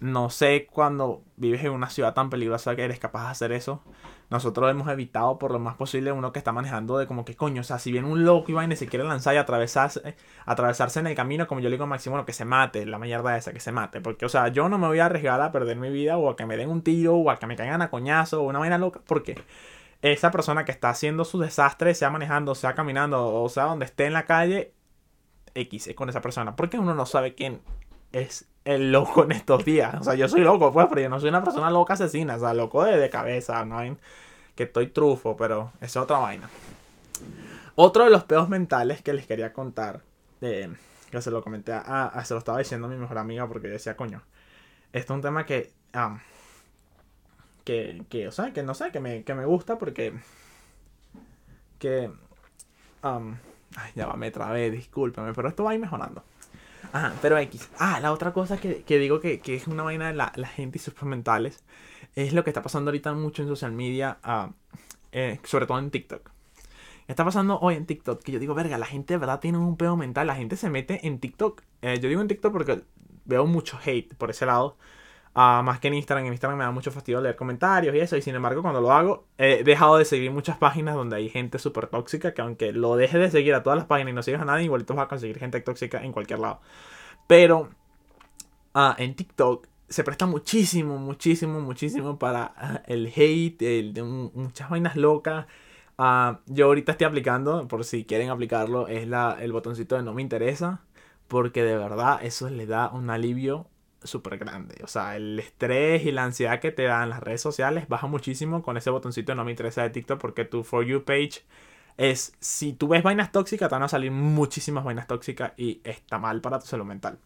no 0.00 0.30
sé 0.30 0.68
cuando 0.70 1.22
vives 1.36 1.64
en 1.64 1.72
una 1.72 1.90
ciudad 1.90 2.14
tan 2.14 2.30
peligrosa 2.30 2.76
que 2.76 2.84
eres 2.84 2.98
capaz 3.00 3.24
de 3.24 3.30
hacer 3.30 3.52
eso. 3.52 3.82
Nosotros 4.30 4.70
hemos 4.70 4.88
evitado 4.88 5.38
por 5.38 5.50
lo 5.50 5.58
más 5.58 5.74
posible 5.76 6.12
uno 6.12 6.32
que 6.32 6.38
está 6.38 6.52
manejando 6.52 6.98
de 6.98 7.06
como 7.06 7.24
que 7.24 7.34
coño, 7.34 7.62
o 7.62 7.64
sea, 7.64 7.78
si 7.78 7.90
viene 7.90 8.06
un 8.06 8.24
loco 8.24 8.50
y 8.50 8.54
va 8.54 8.64
y 8.64 8.76
se 8.76 8.86
quiere 8.86 9.04
lanzar 9.04 9.34
y 9.34 9.38
atravesarse, 9.38 10.16
atravesarse 10.44 11.00
en 11.00 11.06
el 11.08 11.16
camino, 11.16 11.46
como 11.46 11.60
yo 11.60 11.68
le 11.68 11.76
digo 11.76 11.84
a 11.84 11.86
Máximo, 11.86 12.24
que 12.24 12.32
se 12.32 12.44
mate, 12.44 12.84
la 12.86 12.98
mierda 12.98 13.36
esa, 13.36 13.52
que 13.52 13.60
se 13.60 13.72
mate. 13.72 14.00
Porque, 14.00 14.26
o 14.26 14.28
sea, 14.28 14.48
yo 14.48 14.68
no 14.68 14.78
me 14.78 14.86
voy 14.86 14.98
a 15.00 15.06
arriesgar 15.06 15.40
a 15.40 15.50
perder 15.50 15.78
mi 15.78 15.90
vida 15.90 16.18
o 16.18 16.30
a 16.30 16.36
que 16.36 16.46
me 16.46 16.56
den 16.56 16.68
un 16.68 16.82
tiro 16.82 17.16
o 17.16 17.30
a 17.30 17.38
que 17.38 17.46
me 17.46 17.56
caigan 17.56 17.82
a 17.82 17.90
coñazo 17.90 18.42
o 18.42 18.46
una 18.48 18.58
vaina 18.58 18.78
loca, 18.78 19.00
porque 19.06 19.42
esa 20.02 20.30
persona 20.30 20.64
que 20.64 20.72
está 20.72 20.90
haciendo 20.90 21.24
su 21.24 21.38
desastre, 21.40 21.94
sea 21.94 22.10
manejando, 22.10 22.54
sea 22.54 22.74
caminando, 22.74 23.42
o 23.42 23.48
sea, 23.48 23.64
donde 23.64 23.86
esté 23.86 24.06
en 24.06 24.12
la 24.12 24.26
calle, 24.26 24.74
X 25.54 25.88
es 25.88 25.96
con 25.96 26.08
esa 26.08 26.20
persona. 26.20 26.54
Porque 26.54 26.78
uno 26.78 26.94
no 26.94 27.06
sabe 27.06 27.34
quién 27.34 27.60
es 28.12 28.46
el 28.64 28.92
loco 28.92 29.24
en 29.24 29.32
estos 29.32 29.64
días. 29.64 29.94
O 30.00 30.04
sea, 30.04 30.14
yo 30.14 30.28
soy 30.28 30.42
loco, 30.42 30.72
pues, 30.72 30.86
pero 30.88 31.00
yo 31.00 31.08
no 31.08 31.20
soy 31.20 31.30
una 31.30 31.42
persona 31.42 31.70
loca 31.70 31.94
asesina. 31.94 32.36
O 32.36 32.40
sea, 32.40 32.54
loco 32.54 32.84
de, 32.84 33.08
cabeza, 33.10 33.64
¿no? 33.64 33.78
Que 34.54 34.64
estoy 34.64 34.88
trufo, 34.88 35.36
pero 35.36 35.72
es 35.80 35.96
otra 35.96 36.18
vaina. 36.18 36.48
Otro 37.76 38.04
de 38.04 38.10
los 38.10 38.24
peos 38.24 38.48
mentales 38.48 39.02
que 39.02 39.12
les 39.12 39.26
quería 39.26 39.52
contar, 39.52 40.02
que 40.40 41.22
se 41.22 41.30
lo 41.30 41.42
comenté 41.42 41.72
a, 41.72 42.22
se 42.24 42.34
lo 42.34 42.38
estaba 42.38 42.58
diciendo 42.58 42.88
a 42.88 42.90
mi 42.90 42.96
mejor 42.96 43.18
amiga 43.18 43.46
porque 43.46 43.68
decía, 43.68 43.96
coño, 43.96 44.22
esto 44.92 45.12
es 45.12 45.16
un 45.16 45.22
tema 45.22 45.46
que, 45.46 45.72
que, 47.64 48.02
que, 48.10 48.28
o 48.28 48.32
sea, 48.32 48.52
que 48.52 48.62
no 48.62 48.74
sé, 48.74 48.90
que 48.90 48.98
me, 48.98 49.22
que 49.22 49.34
me 49.34 49.44
gusta 49.44 49.78
porque, 49.78 50.12
que, 51.78 52.10
ay, 53.02 53.92
ya 53.94 54.06
va, 54.06 54.16
me 54.16 54.30
trabé, 54.30 54.70
discúlpeme, 54.70 55.32
pero 55.32 55.48
esto 55.48 55.62
va 55.64 55.70
a 55.70 55.74
ir 55.74 55.80
mejorando. 55.80 56.24
Ajá, 56.92 57.14
pero 57.20 57.38
X. 57.38 57.68
Ah, 57.78 58.00
la 58.00 58.12
otra 58.12 58.32
cosa 58.32 58.58
que, 58.58 58.82
digo 58.98 59.20
que, 59.20 59.40
es 59.44 59.66
una 59.66 59.82
vaina 59.82 60.08
de 60.08 60.14
la, 60.14 60.48
gente 60.48 60.78
y 60.78 60.80
sus 60.80 61.00
mentales 61.02 61.62
es 62.14 62.32
lo 62.32 62.44
que 62.44 62.50
está 62.50 62.62
pasando 62.62 62.90
ahorita 62.90 63.12
mucho 63.12 63.42
en 63.42 63.48
social 63.48 63.72
media, 63.72 64.18
ah, 64.22 64.50
eh, 65.12 65.38
sobre 65.44 65.66
todo 65.66 65.78
en 65.78 65.90
TikTok. 65.90 66.30
Está 67.06 67.24
pasando 67.24 67.58
hoy 67.60 67.74
en 67.74 67.86
TikTok 67.86 68.22
que 68.22 68.32
yo 68.32 68.38
digo, 68.38 68.54
verga, 68.54 68.76
la 68.76 68.86
gente 68.86 69.14
de 69.14 69.18
verdad 69.18 69.40
tiene 69.40 69.58
un 69.58 69.76
pedo 69.76 69.96
mental, 69.96 70.26
la 70.26 70.34
gente 70.36 70.56
se 70.56 70.68
mete 70.68 71.06
en 71.06 71.18
TikTok. 71.18 71.62
Eh, 71.82 71.98
yo 72.00 72.08
digo 72.08 72.20
en 72.20 72.28
TikTok 72.28 72.52
porque 72.52 72.82
veo 73.24 73.46
mucho 73.46 73.78
hate 73.84 74.14
por 74.14 74.30
ese 74.30 74.46
lado. 74.46 74.76
Ah, 75.40 75.62
más 75.62 75.78
que 75.78 75.86
en 75.86 75.94
Instagram. 75.94 76.26
En 76.26 76.32
Instagram 76.32 76.58
me 76.58 76.64
da 76.64 76.72
mucho 76.72 76.90
fastidio 76.90 77.20
leer 77.20 77.36
comentarios 77.36 77.94
y 77.94 78.00
eso. 78.00 78.16
Y 78.16 78.22
sin 78.22 78.34
embargo, 78.34 78.60
cuando 78.60 78.80
lo 78.80 78.90
hago, 78.90 79.28
he 79.38 79.62
dejado 79.62 79.96
de 79.96 80.04
seguir 80.04 80.32
muchas 80.32 80.56
páginas 80.58 80.96
donde 80.96 81.14
hay 81.14 81.28
gente 81.28 81.60
súper 81.60 81.86
tóxica. 81.86 82.34
Que 82.34 82.42
aunque 82.42 82.72
lo 82.72 82.96
deje 82.96 83.18
de 83.18 83.30
seguir 83.30 83.54
a 83.54 83.62
todas 83.62 83.78
las 83.78 83.86
páginas 83.86 84.10
y 84.10 84.14
no 84.16 84.22
sigas 84.24 84.42
a 84.42 84.44
nadie, 84.44 84.64
igualito 84.64 84.96
vas 84.96 85.04
a 85.04 85.08
conseguir 85.08 85.38
gente 85.38 85.60
tóxica 85.60 86.02
en 86.02 86.10
cualquier 86.10 86.40
lado. 86.40 86.60
Pero 87.28 87.70
ah, 88.74 88.96
en 88.98 89.14
TikTok 89.14 89.68
se 89.88 90.02
presta 90.02 90.26
muchísimo, 90.26 90.98
muchísimo, 90.98 91.60
muchísimo 91.60 92.18
para 92.18 92.52
ah, 92.56 92.82
el 92.86 93.06
hate, 93.14 93.62
el, 93.62 93.94
muchas 94.34 94.68
vainas 94.70 94.96
locas. 94.96 95.46
yo 96.46 96.66
ahorita 96.66 96.92
estoy 96.92 97.06
aplicando, 97.06 97.68
por 97.68 97.84
si 97.84 98.04
quieren 98.04 98.30
aplicarlo, 98.30 98.88
es 98.88 99.06
la, 99.06 99.36
el 99.40 99.52
botoncito 99.52 99.94
de 99.96 100.02
no 100.02 100.14
me 100.14 100.22
interesa. 100.22 100.82
Porque 101.28 101.62
de 101.62 101.76
verdad 101.76 102.20
eso 102.24 102.50
le 102.50 102.66
da 102.66 102.90
un 102.90 103.10
alivio 103.10 103.68
súper 104.02 104.38
grande. 104.38 104.76
O 104.84 104.86
sea, 104.86 105.16
el 105.16 105.38
estrés 105.38 106.04
y 106.04 106.12
la 106.12 106.24
ansiedad 106.24 106.60
que 106.60 106.72
te 106.72 106.84
dan 106.84 107.10
las 107.10 107.20
redes 107.20 107.40
sociales 107.40 107.88
baja 107.88 108.06
muchísimo 108.06 108.62
con 108.62 108.76
ese 108.76 108.90
botoncito 108.90 109.34
no 109.34 109.44
me 109.44 109.50
interesa 109.52 109.82
de 109.82 109.90
TikTok 109.90 110.20
porque 110.20 110.44
tu 110.44 110.64
For 110.64 110.84
You 110.84 111.04
page 111.04 111.44
es, 111.96 112.34
si 112.40 112.72
tú 112.72 112.88
ves 112.88 113.02
vainas 113.02 113.32
tóxicas, 113.32 113.68
te 113.68 113.74
van 113.74 113.82
a 113.82 113.88
salir 113.88 114.12
muchísimas 114.12 114.84
vainas 114.84 115.06
tóxicas 115.06 115.52
y 115.56 115.80
está 115.84 116.18
mal 116.18 116.40
para 116.40 116.60
tu 116.60 116.66
salud 116.66 116.84
mental. 116.84 117.18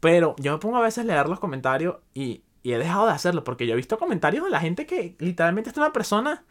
Pero 0.00 0.36
yo 0.38 0.52
me 0.52 0.58
pongo 0.58 0.76
a 0.78 0.82
veces 0.82 1.04
a 1.04 1.06
leer 1.06 1.28
los 1.28 1.40
comentarios 1.40 1.96
y, 2.14 2.42
y 2.62 2.72
he 2.72 2.78
dejado 2.78 3.06
de 3.06 3.12
hacerlo 3.12 3.44
porque 3.44 3.66
yo 3.66 3.72
he 3.74 3.76
visto 3.76 3.98
comentarios 3.98 4.44
de 4.44 4.50
la 4.50 4.60
gente 4.60 4.86
que 4.86 5.16
literalmente 5.18 5.70
está 5.70 5.80
una 5.80 5.92
persona 5.92 6.44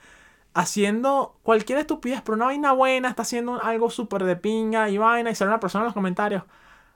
haciendo 0.53 1.39
cualquier 1.43 1.79
estupidez, 1.79 2.21
pero 2.21 2.35
una 2.35 2.45
vaina 2.45 2.73
buena, 2.73 3.09
está 3.09 3.21
haciendo 3.23 3.61
algo 3.61 3.89
súper 3.89 4.23
de 4.23 4.35
pinga 4.35 4.89
y 4.89 4.97
vaina 4.97 5.31
y 5.31 5.35
sale 5.35 5.49
una 5.49 5.59
persona 5.59 5.83
en 5.83 5.87
los 5.87 5.93
comentarios. 5.93 6.43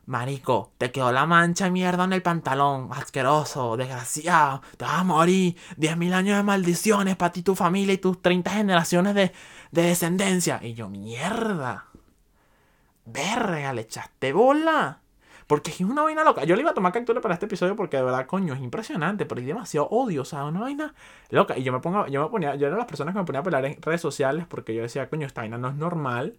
Marico, 0.07 0.71
te 0.77 0.91
quedó 0.91 1.11
la 1.11 1.25
mancha 1.25 1.65
de 1.65 1.71
mierda 1.71 2.03
en 2.03 2.13
el 2.13 2.21
pantalón. 2.21 2.89
Asqueroso, 2.91 3.75
desgraciado. 3.75 4.61
Te 4.77 4.85
vas 4.85 4.99
a 4.99 5.03
morir. 5.03 5.55
10.000 5.77 6.13
años 6.13 6.37
de 6.37 6.43
maldiciones 6.43 7.15
para 7.15 7.31
ti, 7.31 7.41
tu 7.41 7.55
familia 7.55 7.93
y 7.93 7.97
tus 7.97 8.21
30 8.21 8.51
generaciones 8.51 9.15
de, 9.15 9.31
descendencia. 9.71 10.59
Y 10.61 10.75
yo, 10.75 10.89
mierda. 10.89 11.85
Verga, 13.05 13.73
le 13.73 13.81
echaste 13.81 14.31
bola. 14.31 15.01
Porque 15.47 15.71
es 15.71 15.81
una 15.81 16.03
vaina 16.03 16.23
loca. 16.23 16.43
Yo 16.43 16.55
le 16.55 16.61
iba 16.61 16.71
a 16.71 16.73
tomar 16.75 16.91
captura 16.91 17.19
para 17.21 17.33
este 17.33 17.47
episodio 17.47 17.75
porque 17.75 17.97
de 17.97 18.03
verdad, 18.03 18.27
coño, 18.27 18.53
es 18.53 18.61
impresionante. 18.61 19.25
Pero 19.25 19.41
hay 19.41 19.47
demasiado 19.47 19.87
odio. 19.89 20.21
O 20.21 20.25
sea, 20.25 20.45
una 20.45 20.59
vaina 20.61 20.93
loca. 21.31 21.57
Y 21.57 21.63
yo 21.63 21.73
me 21.73 21.79
pongo, 21.79 22.05
yo 22.07 22.23
me 22.23 22.29
ponía, 22.29 22.53
yo 22.55 22.67
era 22.67 22.75
de 22.75 22.79
las 22.79 22.87
personas 22.87 23.13
que 23.15 23.19
me 23.19 23.25
ponía 23.25 23.41
a 23.41 23.43
pelear 23.43 23.65
en 23.65 23.81
redes 23.81 24.01
sociales 24.01 24.45
porque 24.47 24.75
yo 24.75 24.83
decía, 24.83 25.09
coño, 25.09 25.25
esta 25.25 25.41
vaina 25.41 25.57
no 25.57 25.69
es 25.69 25.75
normal 25.75 26.37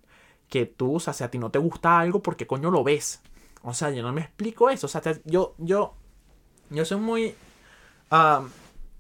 que 0.49 0.67
tú, 0.67 0.97
o 0.97 1.01
sea, 1.01 1.13
si 1.13 1.25
a 1.25 1.31
ti 1.31 1.39
no 1.39 1.51
te 1.51 1.59
gusta 1.59 1.99
algo, 1.99 2.23
porque 2.23 2.47
coño 2.47 2.71
lo 2.71 2.85
ves. 2.85 3.23
O 3.67 3.75
sea, 3.75 3.91
yo 3.91 4.01
no 4.03 4.13
me 4.13 4.21
explico 4.21 4.71
eso. 4.71 4.87
O 4.87 4.89
sea, 4.89 5.03
yo, 5.25 5.57
yo, 5.59 5.95
yo 6.71 6.85
soy 6.85 6.99
muy... 7.01 7.35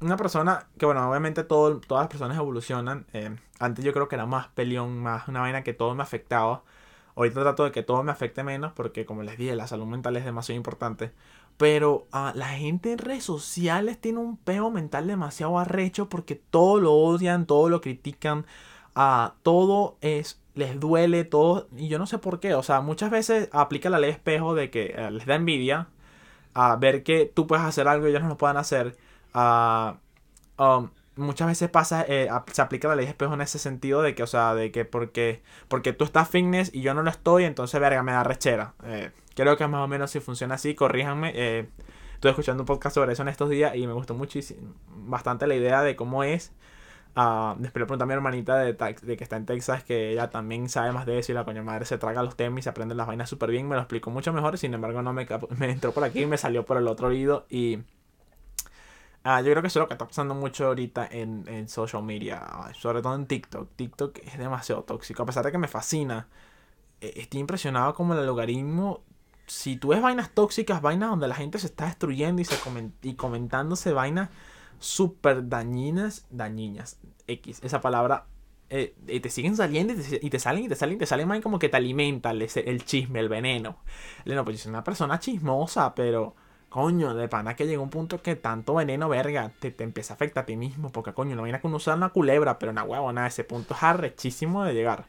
una 0.01 0.17
persona 0.17 0.67
que, 0.77 0.87
bueno, 0.87 1.09
obviamente 1.09 1.45
todas 1.45 1.81
las 1.89 2.09
personas 2.09 2.37
evolucionan. 2.37 3.07
Eh, 3.13 3.37
antes 3.61 3.85
yo 3.85 3.93
creo 3.93 4.09
que 4.09 4.17
era 4.17 4.27
más 4.27 4.49
peleón, 4.49 4.99
más 4.99 5.29
una 5.29 5.41
vaina 5.41 5.63
que 5.63 5.73
todo 5.73 5.95
me 5.95 6.03
afectaba. 6.03 6.65
Ahorita 7.15 7.43
trato 7.43 7.63
de 7.63 7.71
que 7.71 7.85
todo 7.85 8.03
me 8.03 8.11
afecte 8.11 8.43
menos 8.43 8.73
porque, 8.73 9.07
como 9.07 9.23
les 9.23 9.39
dije, 9.39 9.55
la 9.55 9.69
salud 9.69 9.87
mental 9.87 10.17
es 10.17 10.25
demasiado 10.25 10.57
importante. 10.57 11.13
Pero 11.57 12.09
uh, 12.13 12.33
la 12.35 12.49
gente 12.49 12.91
en 12.91 12.99
redes 12.99 13.23
sociales 13.23 14.01
tiene 14.01 14.19
un 14.19 14.37
peo 14.37 14.73
mental 14.73 15.07
demasiado 15.07 15.61
arrecho 15.61 16.09
porque 16.09 16.35
todo 16.35 16.81
lo 16.81 16.93
odian, 16.93 17.47
todo 17.47 17.69
lo 17.69 17.81
critican. 17.81 18.47
Uh, 18.97 19.31
todo 19.45 19.97
es 20.01 20.43
les 20.57 20.81
duele 20.81 21.25
todo. 21.25 21.69
Y 21.77 21.87
yo 21.88 22.01
no 22.01 22.07
sé 22.07 22.19
por 22.19 22.40
qué. 22.40 22.55
O 22.55 22.62
sea, 22.64 22.81
muchas 22.81 23.11
veces 23.11 23.49
aplica 23.53 23.90
la 23.90 24.01
ley 24.01 24.11
espejo 24.11 24.55
de 24.57 24.71
que 24.71 24.95
eh, 24.97 25.11
les 25.12 25.27
da 25.27 25.37
envidia 25.37 25.88
a 26.55 26.75
ver 26.77 27.05
que 27.05 27.27
tú 27.33 27.47
puedes 27.47 27.64
hacer 27.64 27.87
algo 27.87 28.07
y 28.07 28.11
ellos 28.11 28.23
no 28.23 28.31
lo 28.31 28.38
puedan 28.38 28.57
hacer. 28.57 28.97
Um, 30.59 30.88
muchas 31.16 31.49
veces 31.49 31.69
pasa, 31.69 32.05
eh, 32.09 32.31
se 32.51 32.62
aplica 32.62 32.88
la 32.88 32.97
ley 32.97 33.07
espejo 33.07 33.35
en 33.35 33.42
ese 33.42 33.59
sentido 33.59 34.01
de 34.01 34.14
que, 34.14 34.23
o 34.23 34.27
sea, 34.27 34.55
de 34.55 34.73
que 34.73 34.87
porque, 34.87 35.42
porque 35.69 35.92
tú 35.92 36.05
estás 36.05 36.29
fitness 36.31 36.71
y 36.75 36.81
yo 36.81 36.95
no 36.95 37.03
lo 37.03 37.11
estoy, 37.11 37.45
entonces, 37.45 37.79
verga, 37.79 38.03
me 38.03 38.12
da 38.12 38.25
rechera. 38.25 38.75
Eh, 38.85 39.11
creo 39.35 39.59
que 39.59 39.66
más 39.66 39.85
o 39.85 39.88
menos 39.88 40.11
si 40.11 40.21
funciona 40.21 40.55
así, 40.55 40.75
corríjanme. 40.75 41.69
estoy 42.14 42.31
escuchando 42.31 42.62
un 42.62 42.66
podcast 42.66 42.95
sobre 42.95 43.12
eso 43.12 43.21
en 43.21 43.29
estos 43.29 43.51
días 43.51 43.77
y 43.77 43.87
me 43.87 43.92
gustó 43.92 44.14
muchísimo, 44.14 44.75
bastante 44.88 45.47
la 45.47 45.55
idea 45.55 45.83
de 45.83 45.97
cómo 45.97 46.25
es 46.25 46.53
Uh, 47.17 47.57
después 47.59 47.81
le 47.81 47.87
pregunté 47.87 48.03
a 48.03 48.07
mi 48.07 48.13
hermanita 48.13 48.59
de, 48.59 48.75
de, 48.75 49.17
que 49.17 49.25
está 49.25 49.37
en 49.37 49.47
Texas 49.47 49.83
que 49.83 50.13
ella 50.13 50.29
también 50.29 50.69
sabe 50.69 50.93
más 50.93 51.07
de 51.07 51.19
eso 51.19 51.33
y 51.33 51.35
la 51.35 51.47
coña 51.47 51.63
madre 51.63 51.87
se 51.87 51.97
traga 51.97 52.23
los 52.23 52.37
temas 52.37 52.59
y 52.59 52.63
se 52.63 52.69
aprende 52.69 52.95
las 52.95 53.07
vainas 53.07 53.31
súper 53.31 53.51
bien. 53.51 53.67
Me 53.67 53.75
lo 53.75 53.81
explicó 53.81 54.11
mucho 54.11 54.35
mejor, 54.35 54.59
sin 54.59 54.75
embargo 54.75 55.01
no 55.01 55.15
me, 55.15 55.27
entró 55.61 55.93
por 55.93 56.05
aquí 56.05 56.23
y 56.23 56.27
me 56.27 56.37
salió 56.37 56.67
por 56.67 56.77
el 56.77 56.87
otro 56.89 57.09
oído 57.09 57.47
y... 57.49 57.77
Uh, 59.25 59.39
yo 59.39 59.51
creo 59.51 59.63
que 59.63 59.69
eso 59.69 59.81
es 59.81 59.83
lo 59.83 59.89
que 59.89 59.95
está 59.95 60.07
pasando 60.07 60.35
mucho 60.35 60.67
ahorita 60.67 61.09
en, 61.11 61.49
en 61.49 61.69
social 61.69 62.03
media, 62.03 62.47
sobre 62.75 63.03
todo 63.03 63.15
en 63.17 63.27
TikTok. 63.27 63.71
TikTok 63.75 64.19
es 64.19 64.39
demasiado 64.39 64.85
tóxico, 64.85 65.25
a 65.25 65.27
pesar 65.27 65.45
de 65.45 65.51
que 65.51 65.59
me 65.59 65.67
fascina. 65.67 66.29
Eh, 67.01 67.15
estoy 67.17 67.41
impresionado 67.41 67.95
como 67.95 68.15
el 68.15 68.25
logaritmo 68.25 69.03
si 69.47 69.77
tú 69.77 69.89
ves 69.89 70.03
vainas 70.03 70.31
tóxicas, 70.31 70.83
vainas 70.83 71.11
donde 71.11 71.29
la 71.29 71.35
gente 71.35 71.59
se 71.59 71.67
está 71.67 71.87
destruyendo 71.87 72.43
y, 72.43 72.45
se 72.45 72.57
y 73.03 73.15
comentándose 73.15 73.93
vainas 73.93 74.29
súper 74.79 75.49
dañinas, 75.49 76.27
dañinas, 76.31 76.99
X, 77.27 77.61
esa 77.62 77.81
palabra, 77.81 78.27
eh, 78.69 78.95
y 79.07 79.21
te 79.21 79.31
siguen 79.31 79.57
saliendo 79.57 79.95
y 79.95 80.31
te, 80.31 80.39
salen 80.39 80.65
y 80.65 80.69
te 80.69 80.75
salen 80.75 80.97
y 80.97 80.99
te 80.99 81.07
salen 81.07 81.29
más 81.29 81.41
como 81.41 81.59
que 81.59 81.69
te 81.69 81.77
alimenta 81.77 82.33
el, 82.33 82.43
el 82.43 82.85
chisme, 82.85 83.21
el 83.21 83.29
veneno. 83.29 83.79
No, 84.25 84.45
pues 84.45 84.59
yo 84.59 84.62
soy 84.65 84.71
una 84.71 84.85
persona 84.85 85.21
chismosa, 85.21 85.95
pero 85.95 86.35
coño, 86.69 87.15
de 87.15 87.29
pana 87.29 87.55
que 87.55 87.67
llega 87.67 87.81
un 87.81 87.91
punto 87.91 88.21
que 88.23 88.37
tanto 88.37 88.75
veneno, 88.75 89.09
verga, 89.09 89.53
te, 89.61 89.71
te 89.71 89.85
empieza 89.85 90.15
a 90.15 90.17
afectar 90.17 90.43
a 90.43 90.47
ti 90.47 90.57
mismo, 90.57 90.91
porque 90.91 91.15
coño, 91.15 91.37
no 91.37 91.45
viene 91.45 91.61
con 91.61 91.73
usar 91.75 91.97
una 91.97 92.11
culebra, 92.11 92.59
pero 92.59 92.73
una 92.73 92.83
huevona, 92.83 93.27
ese 93.27 93.45
punto 93.45 93.75
es 93.75 93.83
arrechísimo 93.83 94.65
de 94.65 94.75
llegar. 94.75 95.07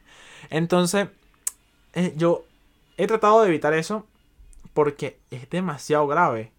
Entonces, 0.50 1.08
eh, 1.94 2.14
yo 2.16 2.44
he 2.96 3.06
tratado 3.06 3.42
de 3.42 3.48
evitar 3.48 3.74
eso 3.74 4.06
porque 4.72 5.18
es 5.30 5.50
demasiado 5.50 6.06
grave. 6.06 6.52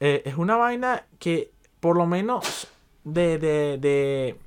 Eh, 0.00 0.22
es 0.24 0.36
una 0.36 0.56
vaina 0.56 1.06
que 1.18 1.52
por 1.82 1.96
lo 1.96 2.06
menos 2.06 2.68
de, 3.02 3.38
de, 3.38 3.76
de, 3.76 4.38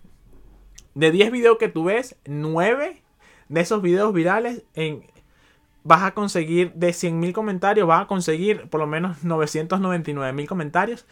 de 0.94 1.12
10 1.12 1.32
videos 1.34 1.58
que 1.58 1.68
tú 1.68 1.84
ves, 1.84 2.16
9 2.24 3.04
de 3.50 3.60
esos 3.62 3.82
videos 3.82 4.14
virales 4.14 4.64
en, 4.74 5.04
vas 5.84 6.04
a 6.04 6.14
conseguir 6.14 6.72
de 6.76 6.92
100.000 6.92 7.34
comentarios, 7.34 7.86
vas 7.90 8.04
a 8.04 8.08
conseguir 8.08 8.70
por 8.70 8.80
lo 8.80 8.88
menos 8.88 9.18
999.000 9.26 10.48
comentarios. 10.48 11.06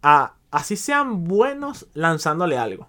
A, 0.00 0.34
así 0.52 0.76
sean 0.76 1.24
buenos 1.24 1.88
lanzándole 1.92 2.56
algo. 2.56 2.86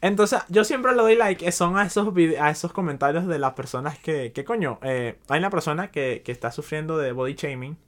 Entonces, 0.00 0.40
yo 0.48 0.64
siempre 0.64 0.90
le 0.90 1.02
doy 1.02 1.14
like 1.14 1.52
son 1.52 1.78
a 1.78 1.86
esos, 1.86 2.12
a 2.40 2.50
esos 2.50 2.72
comentarios 2.72 3.28
de 3.28 3.38
las 3.38 3.52
personas 3.52 3.96
que, 4.00 4.32
que 4.32 4.44
coño, 4.44 4.80
eh, 4.82 5.20
hay 5.28 5.38
una 5.38 5.50
persona 5.50 5.92
que, 5.92 6.22
que, 6.24 6.32
está 6.32 6.50
sufriendo 6.50 6.98
de 6.98 7.12
body 7.12 7.34
shaming. 7.34 7.78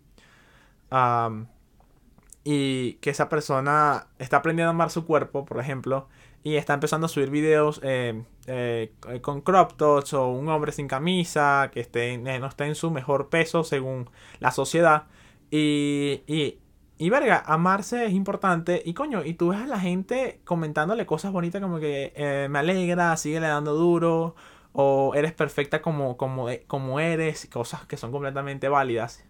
Y 2.51 2.95
que 3.03 3.11
esa 3.11 3.29
persona 3.29 4.07
está 4.19 4.39
aprendiendo 4.39 4.69
a 4.69 4.71
amar 4.71 4.89
su 4.89 5.05
cuerpo, 5.05 5.45
por 5.45 5.61
ejemplo, 5.61 6.09
y 6.43 6.57
está 6.57 6.73
empezando 6.73 7.05
a 7.05 7.09
subir 7.11 7.29
videos 7.29 7.79
eh, 7.85 8.23
eh, 8.47 8.91
con 9.21 9.43
crop 9.43 9.75
tops 9.77 10.15
o 10.15 10.29
un 10.29 10.49
hombre 10.49 10.73
sin 10.73 10.89
camisa 10.89 11.69
que 11.71 11.81
esté, 11.81 12.17
no 12.17 12.47
esté 12.47 12.65
en 12.65 12.75
su 12.75 12.91
mejor 12.91 13.29
peso 13.29 13.65
según 13.65 14.09
la 14.41 14.51
sociedad. 14.51 15.09
Y, 15.51 16.23
y, 16.27 16.59
y 16.97 17.11
verga, 17.11 17.43
amarse 17.45 18.07
es 18.07 18.13
importante. 18.15 18.81
Y 18.83 18.95
coño, 18.95 19.27
y 19.27 19.35
tú 19.35 19.51
ves 19.51 19.61
a 19.61 19.67
la 19.67 19.79
gente 19.79 20.41
comentándole 20.47 21.05
cosas 21.05 21.33
bonitas 21.33 21.61
como 21.61 21.79
que 21.79 22.15
eh, 22.17 22.49
me 22.49 22.61
alegra, 22.61 23.15
sigue 23.19 23.41
le 23.41 23.49
dando 23.49 23.75
duro, 23.75 24.37
o 24.73 25.13
eres 25.15 25.35
perfecta 25.35 25.83
como, 25.83 26.17
como, 26.17 26.47
como 26.67 26.99
eres, 26.99 27.47
cosas 27.53 27.85
que 27.87 27.99
son 27.99 28.11
completamente 28.11 28.71
válidas. 28.71 29.28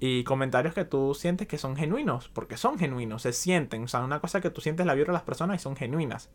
Y 0.00 0.24
comentarios 0.24 0.74
que 0.74 0.84
tú 0.84 1.14
sientes 1.14 1.46
que 1.46 1.58
son 1.58 1.76
genuinos, 1.76 2.28
porque 2.28 2.56
son 2.56 2.78
genuinos, 2.78 3.22
se 3.22 3.32
sienten. 3.32 3.84
O 3.84 3.88
sea, 3.88 4.00
una 4.00 4.20
cosa 4.20 4.40
que 4.40 4.50
tú 4.50 4.60
sientes 4.60 4.86
la 4.86 4.94
vibra 4.94 5.12
de 5.12 5.18
las 5.18 5.22
personas 5.22 5.60
y 5.60 5.62
son 5.62 5.76
genuinas. 5.76 6.30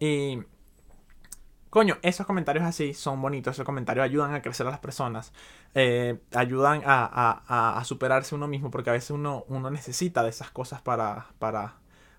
Y 0.00 0.40
Coño, 1.72 1.96
esos 2.02 2.26
comentarios 2.26 2.66
así 2.66 2.92
son 2.92 3.22
bonitos, 3.22 3.54
esos 3.54 3.64
comentarios 3.64 4.04
ayudan 4.04 4.34
a 4.34 4.42
crecer 4.42 4.66
a 4.66 4.70
las 4.70 4.78
personas, 4.78 5.32
eh, 5.74 6.20
ayudan 6.34 6.82
a, 6.84 7.78
a, 7.78 7.84
superarse 7.86 8.34
uno 8.34 8.46
mismo, 8.46 8.70
porque 8.70 8.90
a 8.90 8.92
veces 8.92 9.12
uno, 9.12 9.46
uno 9.48 9.70
necesita 9.70 10.22
de 10.22 10.28
esas 10.28 10.50
cosas 10.50 10.82
para, 10.82 11.28
para, 11.38 11.76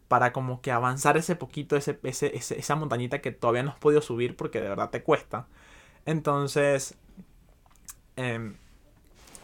para 0.07 0.33
como 0.33 0.59
que 0.61 0.71
avanzar 0.71 1.17
ese 1.17 1.35
poquito, 1.35 1.75
ese, 1.75 1.99
ese, 2.01 2.35
esa 2.35 2.75
montañita 2.75 3.21
que 3.21 3.31
todavía 3.31 3.61
no 3.61 3.69
has 3.69 3.77
podido 3.77 4.01
subir 4.01 4.35
porque 4.35 4.59
de 4.59 4.69
verdad 4.69 4.89
te 4.89 5.03
cuesta. 5.03 5.45
Entonces, 6.07 6.97
em, 8.15 8.57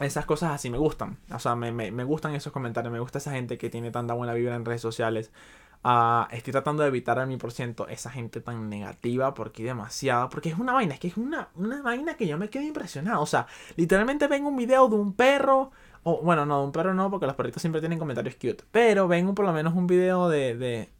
esas 0.06 0.26
cosas 0.26 0.52
así 0.52 0.70
me 0.70 0.78
gustan, 0.78 1.18
o 1.32 1.38
sea, 1.38 1.54
me, 1.56 1.72
me, 1.72 1.90
me 1.90 2.04
gustan 2.04 2.34
esos 2.34 2.52
comentarios, 2.52 2.92
me 2.92 3.00
gusta 3.00 3.18
esa 3.18 3.32
gente 3.32 3.58
que 3.58 3.70
tiene 3.70 3.90
tanta 3.90 4.14
buena 4.14 4.32
vibra 4.34 4.54
en 4.56 4.64
redes 4.64 4.80
sociales. 4.80 5.30
Ah, 5.82 6.28
estoy 6.30 6.52
tratando 6.52 6.82
de 6.82 6.88
evitar 6.88 7.18
al 7.18 7.26
mi 7.26 7.38
por 7.38 7.52
ciento 7.52 7.88
esa 7.88 8.10
gente 8.10 8.42
tan 8.42 8.68
negativa 8.68 9.32
porque 9.32 9.62
hay 9.62 9.68
demasiado. 9.68 10.28
Porque 10.28 10.50
es 10.50 10.58
una 10.58 10.74
vaina, 10.74 10.94
es 10.94 11.00
que 11.00 11.08
es 11.08 11.16
una, 11.16 11.48
una 11.54 11.80
vaina 11.82 12.14
que 12.14 12.26
yo 12.26 12.36
me 12.36 12.50
quedo 12.50 12.64
impresionado. 12.64 13.22
O 13.22 13.26
sea, 13.26 13.46
literalmente 13.76 14.26
ven 14.26 14.44
un 14.44 14.56
video 14.56 14.88
de 14.88 14.96
un 14.96 15.14
perro. 15.14 15.70
O 16.02 16.20
bueno, 16.22 16.44
no, 16.46 16.60
de 16.60 16.64
un 16.66 16.72
perro 16.72 16.94
no, 16.94 17.10
porque 17.10 17.26
los 17.26 17.34
perritos 17.34 17.62
siempre 17.62 17.80
tienen 17.80 17.98
comentarios 17.98 18.34
cute. 18.34 18.64
Pero 18.70 19.08
ven 19.08 19.34
por 19.34 19.46
lo 19.46 19.52
menos 19.52 19.74
un 19.74 19.86
video 19.86 20.28
de, 20.28 20.56
de, 20.56 20.90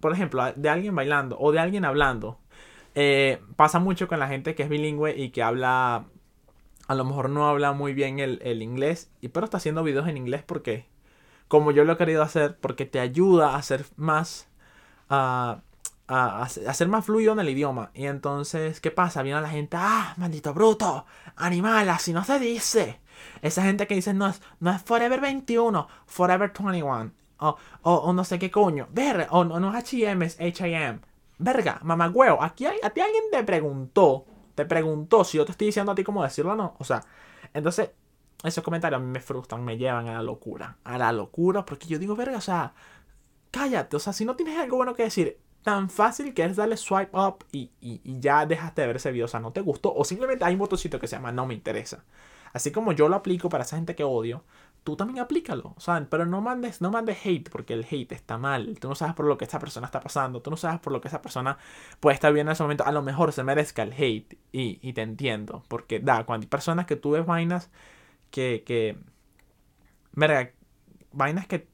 por 0.00 0.12
ejemplo, 0.12 0.44
de 0.54 0.68
alguien 0.68 0.94
bailando 0.94 1.36
o 1.38 1.50
de 1.52 1.58
alguien 1.58 1.84
hablando. 1.84 2.38
Eh, 2.94 3.40
pasa 3.56 3.80
mucho 3.80 4.06
con 4.06 4.20
la 4.20 4.28
gente 4.28 4.54
que 4.54 4.62
es 4.62 4.68
bilingüe 4.68 5.16
y 5.16 5.30
que 5.30 5.42
habla. 5.42 6.04
A 6.86 6.94
lo 6.94 7.04
mejor 7.04 7.30
no 7.30 7.48
habla 7.48 7.72
muy 7.72 7.94
bien 7.94 8.18
el, 8.18 8.40
el 8.42 8.62
inglés. 8.62 9.10
Y 9.20 9.28
pero 9.28 9.44
está 9.44 9.56
haciendo 9.56 9.82
videos 9.82 10.08
en 10.08 10.16
inglés 10.16 10.42
porque 10.44 10.86
como 11.48 11.70
yo 11.70 11.84
lo 11.84 11.94
he 11.94 11.96
querido 11.96 12.22
hacer 12.22 12.58
porque 12.58 12.86
te 12.86 13.00
ayuda 13.00 13.56
a 13.56 13.62
ser 13.62 13.84
más 13.96 14.48
a, 15.08 15.62
a, 16.08 16.48
ser 16.48 16.88
más 16.88 17.04
fluido 17.04 17.32
en 17.32 17.40
el 17.40 17.48
idioma. 17.48 17.90
Y 17.94 18.06
entonces, 18.06 18.80
¿qué 18.80 18.90
pasa? 18.90 19.22
Viene 19.22 19.40
la 19.40 19.48
gente, 19.48 19.76
ah, 19.78 20.14
maldito 20.16 20.52
bruto, 20.54 21.06
animal, 21.36 21.88
así 21.88 22.12
no 22.12 22.24
se 22.24 22.38
dice. 22.38 23.00
Esa 23.42 23.62
gente 23.62 23.86
que 23.86 23.94
dice 23.94 24.12
no 24.14 24.26
es, 24.26 24.42
no 24.60 24.70
es 24.70 24.82
Forever 24.82 25.20
21, 25.20 25.88
Forever 26.06 26.52
21. 26.52 27.12
O, 27.38 27.56
o, 27.82 28.12
no 28.12 28.24
sé 28.24 28.38
qué 28.38 28.50
coño. 28.50 28.88
Ver, 28.92 29.26
o 29.30 29.44
no, 29.44 29.60
no 29.60 29.76
es 29.76 29.92
HM, 29.92 30.22
es 30.22 30.38
HIM. 30.38 31.00
Verga, 31.38 31.80
mamagüeo, 31.82 32.42
aquí 32.42 32.64
a 32.64 32.70
alguien 32.70 33.24
te 33.30 33.42
preguntó, 33.42 34.24
te 34.54 34.64
preguntó 34.64 35.24
si 35.24 35.38
yo 35.38 35.44
te 35.44 35.52
estoy 35.52 35.68
diciendo 35.68 35.92
a 35.92 35.94
ti 35.94 36.04
cómo 36.04 36.22
decirlo 36.22 36.52
o 36.52 36.56
no. 36.56 36.76
O 36.78 36.84
sea, 36.84 37.04
entonces 37.52 37.90
esos 38.42 38.62
comentarios 38.62 39.00
a 39.00 39.04
mí 39.04 39.10
me 39.10 39.20
frustran, 39.20 39.64
me 39.64 39.76
llevan 39.76 40.08
a 40.08 40.14
la 40.14 40.22
locura. 40.22 40.78
A 40.84 40.98
la 40.98 41.12
locura, 41.12 41.64
porque 41.64 41.86
yo 41.86 41.98
digo, 41.98 42.14
verga, 42.14 42.38
o 42.38 42.42
sea, 42.42 42.74
cállate. 43.50 43.96
O 43.96 44.00
sea, 44.00 44.12
si 44.12 44.24
no 44.24 44.36
tienes 44.36 44.58
algo 44.58 44.76
bueno 44.76 44.94
que 44.94 45.04
decir, 45.04 45.38
tan 45.62 45.88
fácil 45.88 46.34
que 46.34 46.44
es 46.44 46.56
darle 46.56 46.76
swipe 46.76 47.16
up 47.18 47.44
y, 47.50 47.70
ya 48.20 48.46
dejaste 48.46 48.82
de 48.82 48.86
ver 48.86 48.96
ese 48.96 49.10
video. 49.12 49.24
O 49.24 49.28
sea, 49.28 49.40
no 49.40 49.52
te 49.52 49.62
gustó. 49.62 49.92
O 49.94 50.04
simplemente 50.04 50.44
hay 50.44 50.54
un 50.54 50.60
botoncito 50.60 51.00
que 51.00 51.08
se 51.08 51.16
llama 51.16 51.32
no 51.32 51.46
me 51.46 51.54
interesa. 51.54 52.04
Así 52.52 52.70
como 52.70 52.92
yo 52.92 53.08
lo 53.08 53.16
aplico 53.16 53.48
para 53.48 53.64
esa 53.64 53.76
gente 53.76 53.96
que 53.96 54.04
odio, 54.04 54.44
tú 54.84 54.96
también 54.96 55.20
aplícalo. 55.20 55.74
O 55.76 55.80
sea, 55.80 56.06
pero 56.08 56.26
no 56.26 56.40
mandes, 56.40 56.80
no 56.80 56.90
mandes 56.90 57.18
hate, 57.24 57.50
porque 57.50 57.72
el 57.74 57.86
hate 57.90 58.12
está 58.12 58.38
mal. 58.38 58.78
Tú 58.78 58.88
no 58.88 58.94
sabes 58.94 59.14
por 59.14 59.26
lo 59.26 59.38
que 59.38 59.44
esta 59.44 59.58
persona 59.58 59.86
está 59.86 60.00
pasando. 60.00 60.42
Tú 60.42 60.50
no 60.50 60.56
sabes 60.56 60.80
por 60.80 60.92
lo 60.92 61.00
que 61.00 61.08
esa 61.08 61.22
persona 61.22 61.58
puede 62.00 62.14
estar 62.14 62.32
viendo 62.32 62.50
en 62.50 62.54
ese 62.54 62.62
momento. 62.62 62.84
A 62.84 62.92
lo 62.92 63.02
mejor 63.02 63.32
se 63.32 63.42
merezca 63.42 63.82
el 63.82 63.92
hate. 63.92 64.38
Y, 64.52 64.78
y 64.82 64.92
te 64.92 65.02
entiendo. 65.02 65.64
Porque 65.68 66.00
da, 66.00 66.24
cuando 66.24 66.44
hay 66.44 66.48
personas 66.48 66.86
que 66.86 66.96
tú 66.96 67.12
ves 67.12 67.26
vainas 67.26 67.70
que, 68.30 68.62
que, 68.66 68.98
verga, 70.12 70.52
vainas 71.12 71.46
que 71.46 71.68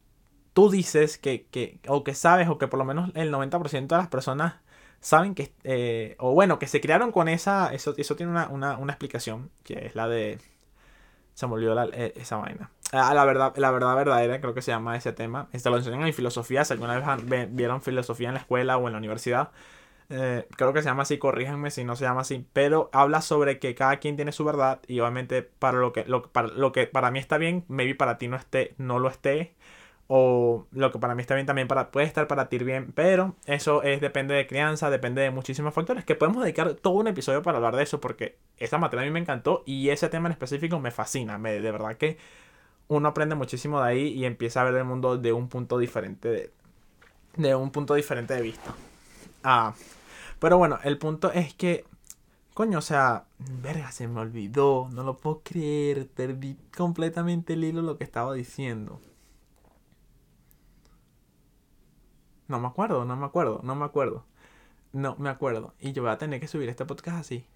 tú 0.53 0.71
dices 0.71 1.19
que, 1.19 1.47
que, 1.51 1.81
o 1.89 2.05
que 2.05 2.15
sabes, 2.15 2.49
o 2.49 2.59
que 2.59 2.69
por 2.69 2.79
lo 2.79 2.85
menos 2.85 3.11
el 3.15 3.33
90% 3.33 3.87
de 3.89 3.97
las 3.97 4.09
personas 4.09 4.57
saben 5.01 5.35
que, 5.35 5.55
eh, 5.65 6.17
o 6.19 6.33
bueno, 6.33 6.59
que 6.59 6.67
se 6.67 6.81
crearon 6.81 7.13
con 7.13 7.29
esa, 7.29 7.73
eso, 7.75 7.95
eso 7.97 8.17
tiene 8.17 8.33
una, 8.33 8.49
una, 8.49 8.79
una 8.79 8.93
explicación, 8.93 9.51
que 9.65 9.87
es 9.87 9.95
la 9.95 10.09
de, 10.09 10.39
se 11.35 11.47
me 11.47 11.55
olvidó 11.55 11.83
eh, 11.93 12.13
esa 12.17 12.37
vaina. 12.37 12.71
Ah, 12.93 13.15
la 13.15 13.25
verdad, 13.25 13.53
la 13.57 13.71
verdad 13.71 13.95
verdadera, 13.95 14.41
creo 14.41 14.53
que 14.53 14.63
se 14.63 14.73
llama 14.73 14.97
ese 14.97 15.13
tema. 15.13 15.49
Esto 15.53 15.71
lo 15.71 15.77
enseñan 15.77 16.05
en 16.07 16.13
filosofía, 16.13 16.65
si 16.65 16.73
alguna 16.73 16.99
vez 17.21 17.49
vieron 17.55 17.83
filosofía 17.83 18.29
en 18.29 18.35
la 18.35 18.41
escuela 18.41 18.79
o 18.79 18.89
en 18.89 18.93
la 18.93 18.99
universidad, 18.99 19.53
eh, 20.11 20.49
creo 20.57 20.73
que 20.73 20.83
se 20.83 20.89
llama 20.89 21.03
así, 21.05 21.19
corríjanme 21.19 21.71
si 21.71 21.85
no 21.85 21.97
se 21.97 22.05
llama 22.05 22.23
así, 22.23 22.47
pero 22.53 22.91
habla 22.93 23.23
sobre 23.23 23.61
que 23.61 23.75
cada 23.77 23.99
quien 23.99 24.17
tiene 24.17 24.33
su 24.33 24.45
verdad 24.45 24.81
y 24.89 25.01
obviamente 25.01 25.43
para 25.43 25.79
lo 25.79 25.93
que, 25.93 26.05
lo, 26.07 26.23
para, 26.33 26.49
lo 26.49 26.73
que 26.73 26.87
para 26.89 27.11
mí 27.13 27.19
está 27.21 27.39
bien, 27.39 27.65
maybe 27.69 27.95
para 27.95 28.19
ti 28.19 28.29
no 28.29 28.37
esté, 28.37 28.75
no 28.79 28.99
lo 29.01 29.09
esté, 29.09 29.55
o 30.09 30.67
lo 30.73 30.93
que 30.93 30.99
para 30.99 31.15
mí 31.15 31.23
está 31.23 31.35
bien 31.37 31.47
también 31.47 31.69
para, 31.69 31.91
puede 31.93 32.07
estar 32.07 32.27
para 32.29 32.49
ti 32.49 32.59
bien, 32.59 32.93
pero 32.93 33.37
eso 33.47 33.83
es, 33.85 34.01
depende 34.01 34.35
de 34.35 34.47
crianza, 34.49 34.91
depende 34.91 35.23
de 35.23 35.31
muchísimos 35.31 35.75
factores, 35.75 36.05
que 36.05 36.17
podemos 36.17 36.43
dedicar 36.43 36.75
todo 36.75 36.95
un 36.95 37.07
episodio 37.09 37.43
para 37.43 37.59
hablar 37.59 37.77
de 37.77 37.85
eso, 37.85 38.01
porque 38.01 38.39
esa 38.59 38.79
materia 38.79 39.03
a 39.03 39.07
mí 39.07 39.13
me 39.13 39.21
encantó 39.21 39.63
y 39.67 39.91
ese 39.91 40.09
tema 40.09 40.29
en 40.29 40.33
específico 40.33 40.81
me 40.81 40.91
fascina, 40.91 41.39
me, 41.39 41.61
de 41.61 41.73
verdad 41.73 41.97
que 41.97 42.19
uno 42.91 43.09
aprende 43.09 43.37
muchísimo 43.37 43.81
de 43.81 43.89
ahí 43.89 44.09
y 44.09 44.25
empieza 44.25 44.61
a 44.61 44.65
ver 44.65 44.75
el 44.75 44.85
mundo 44.85 45.17
de 45.17 45.33
un 45.33 45.49
punto 45.49 45.79
diferente 45.79 46.29
de, 46.29 46.53
de 47.37 47.55
un 47.55 47.71
punto 47.71 47.95
diferente 47.95 48.35
de 48.35 48.43
vista. 48.43 48.75
Ah, 49.45 49.75
pero 50.41 50.59
bueno, 50.59 50.79
el 50.83 50.99
punto 50.99 51.31
es 51.33 51.55
que, 51.55 51.85
coño, 52.53 52.79
o 52.79 52.83
sea, 52.83 53.27
verga, 53.39 53.93
se 53.93 54.09
me 54.09 54.21
olvidó, 54.21 54.89
no 54.93 55.05
lo 55.05 55.17
puedo 55.17 55.41
creer, 55.45 56.09
perdí 56.09 56.57
completamente 56.77 57.53
el 57.53 57.63
hilo 57.63 57.81
lo 57.81 57.97
que 57.97 58.05
estaba 58.05 58.35
diciendo. 58.35 59.01
No 62.49 62.59
me 62.59 62.67
acuerdo, 62.67 63.05
no 63.05 63.15
me 63.17 63.27
acuerdo, 63.27 63.61
no 63.63 63.77
me 63.77 63.85
acuerdo. 63.85 64.25
No 64.93 65.15
me 65.17 65.31
acuerdo. 65.31 65.75
Y 65.79 65.93
yo 65.93 66.03
voy 66.03 66.11
a 66.11 66.19
tener 66.19 66.41
que 66.41 66.49
subir 66.49 66.69
este 66.69 66.85
podcast 66.85 67.19
así. 67.19 67.47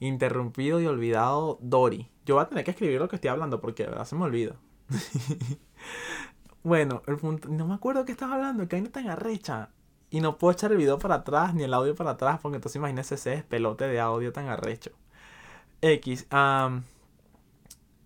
Interrumpido 0.00 0.80
y 0.80 0.86
olvidado 0.86 1.58
Dory. 1.60 2.10
Yo 2.24 2.34
voy 2.34 2.44
a 2.44 2.48
tener 2.48 2.64
que 2.64 2.72
escribir 2.72 3.00
lo 3.00 3.08
que 3.08 3.16
estoy 3.16 3.28
hablando 3.28 3.60
porque 3.60 3.84
de 3.84 3.90
verdad 3.90 4.04
se 4.04 4.16
me 4.16 4.24
olvida. 4.24 4.56
bueno, 6.62 7.02
el 7.06 7.16
punto. 7.16 7.48
No 7.48 7.66
me 7.66 7.74
acuerdo 7.74 8.04
qué 8.04 8.12
estaba 8.12 8.34
hablando, 8.34 8.68
que 8.68 8.76
ahí 8.76 8.82
no 8.82 8.90
tan 8.90 9.08
arrecha. 9.08 9.70
Y 10.10 10.20
no 10.20 10.38
puedo 10.38 10.52
echar 10.52 10.72
el 10.72 10.78
video 10.78 10.98
para 10.98 11.16
atrás 11.16 11.54
ni 11.54 11.64
el 11.64 11.74
audio 11.74 11.94
para 11.94 12.12
atrás 12.12 12.38
porque 12.40 12.56
entonces 12.56 12.76
imagínese 12.76 13.16
ese 13.16 13.44
pelote 13.48 13.86
de 13.86 14.00
audio 14.00 14.32
tan 14.32 14.48
arrecho. 14.48 14.92
X. 15.82 16.26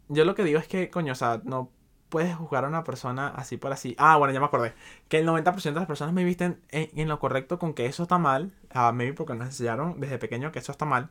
yo 0.09 0.25
lo 0.25 0.35
que 0.35 0.45
digo 0.45 0.59
es 0.59 0.67
que, 0.69 0.91
coño, 0.91 1.13
o 1.13 1.17
sea, 1.17 1.41
no 1.45 1.71
puedes 2.11 2.35
juzgar 2.35 2.65
a 2.65 2.69
una 2.69 2.85
persona 2.85 3.29
así 3.29 3.57
por 3.57 3.73
así. 3.73 3.95
Ah, 3.99 4.17
bueno, 4.17 4.35
ya 4.35 4.41
me 4.41 4.47
acordé. 4.47 4.75
Que 5.09 5.19
el 5.21 5.27
90% 5.27 5.63
de 5.63 5.73
las 5.73 5.87
personas 5.87 6.13
me 6.13 6.25
visten 6.25 6.61
en, 6.71 7.09
lo 7.09 7.19
correcto 7.19 7.59
con 7.59 7.73
que 7.73 7.87
eso 7.87 8.03
está 8.03 8.19
mal. 8.19 8.53
Uh, 8.75 8.93
maybe 8.93 9.15
porque 9.15 9.35
nos 9.35 9.47
enseñaron 9.47 10.01
desde 10.01 10.19
pequeño 10.19 10.53
que 10.53 10.59
eso 10.59 10.73
está 10.73 10.85
mal. 10.85 11.11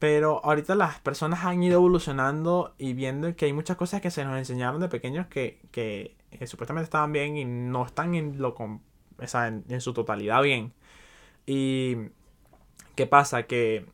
Pero 0.00 0.42
ahorita 0.44 0.74
las 0.74 0.98
personas 0.98 1.44
han 1.44 1.62
ido 1.62 1.74
evolucionando 1.74 2.74
y 2.78 2.94
viendo 2.94 3.36
que 3.36 3.44
hay 3.44 3.52
muchas 3.52 3.76
cosas 3.76 4.00
que 4.00 4.10
se 4.10 4.24
nos 4.24 4.38
enseñaron 4.38 4.80
de 4.80 4.88
pequeños 4.88 5.26
que, 5.26 5.60
que 5.72 6.16
eh, 6.30 6.46
supuestamente 6.46 6.84
estaban 6.84 7.12
bien 7.12 7.36
y 7.36 7.44
no 7.44 7.84
están 7.84 8.14
en 8.14 8.40
lo, 8.40 8.54
o 8.56 8.80
sea, 9.26 9.48
en, 9.48 9.80
su 9.82 9.92
totalidad 9.92 10.42
bien. 10.42 10.72
Y 11.44 11.96
¿qué 12.94 13.06
pasa? 13.06 13.42
Que, 13.42 13.86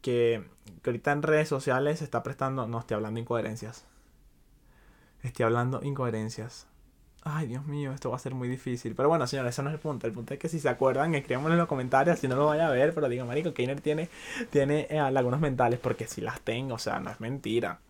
que, 0.00 0.44
ahorita 0.86 1.10
en 1.10 1.22
redes 1.22 1.48
sociales 1.48 1.98
se 1.98 2.04
está 2.04 2.22
prestando, 2.22 2.68
no 2.68 2.78
estoy 2.78 2.94
hablando 2.94 3.18
incoherencias. 3.18 3.86
Estoy 5.22 5.44
hablando 5.44 5.82
incoherencias. 5.82 6.68
Ay, 7.26 7.46
Dios 7.46 7.64
mío, 7.66 7.92
esto 7.92 8.10
va 8.10 8.16
a 8.16 8.18
ser 8.18 8.34
muy 8.34 8.48
difícil. 8.48 8.94
Pero 8.94 9.08
bueno, 9.08 9.26
señores, 9.26 9.54
eso 9.54 9.62
no 9.62 9.70
es 9.70 9.74
el 9.74 9.80
punto. 9.80 10.06
El 10.06 10.12
punto 10.12 10.34
es 10.34 10.40
que 10.40 10.48
si 10.48 10.60
se 10.60 10.68
acuerdan, 10.68 11.14
escríbanmelo 11.14 11.54
en 11.54 11.58
los 11.58 11.68
comentarios. 11.68 12.18
Si 12.18 12.28
no 12.28 12.36
lo 12.36 12.46
vaya 12.46 12.68
a 12.68 12.70
ver, 12.70 12.92
pero 12.94 13.08
digo, 13.08 13.24
Marico, 13.24 13.54
Keiner 13.54 13.80
tiene, 13.80 14.10
tiene 14.50 14.86
eh, 14.90 15.10
lagunas 15.10 15.40
mentales. 15.40 15.80
Porque 15.80 16.06
si 16.06 16.20
las 16.20 16.40
tengo, 16.42 16.74
o 16.74 16.78
sea, 16.78 17.00
no 17.00 17.10
es 17.10 17.20
mentira. 17.20 17.80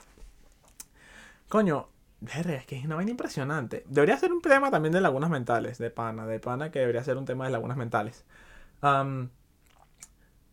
Coño, 1.48 1.88
es 2.26 2.66
que 2.66 2.78
es 2.78 2.84
una 2.84 2.96
vaina 2.96 3.10
impresionante. 3.10 3.84
Debería 3.88 4.16
ser 4.16 4.32
un 4.32 4.40
tema 4.40 4.70
también 4.70 4.92
de 4.92 5.00
lagunas 5.00 5.30
mentales, 5.30 5.78
de 5.78 5.90
pana, 5.90 6.26
de 6.26 6.38
pana 6.40 6.70
que 6.70 6.78
debería 6.78 7.02
ser 7.04 7.16
un 7.16 7.24
tema 7.24 7.44
de 7.44 7.50
lagunas 7.50 7.76
mentales. 7.76 8.24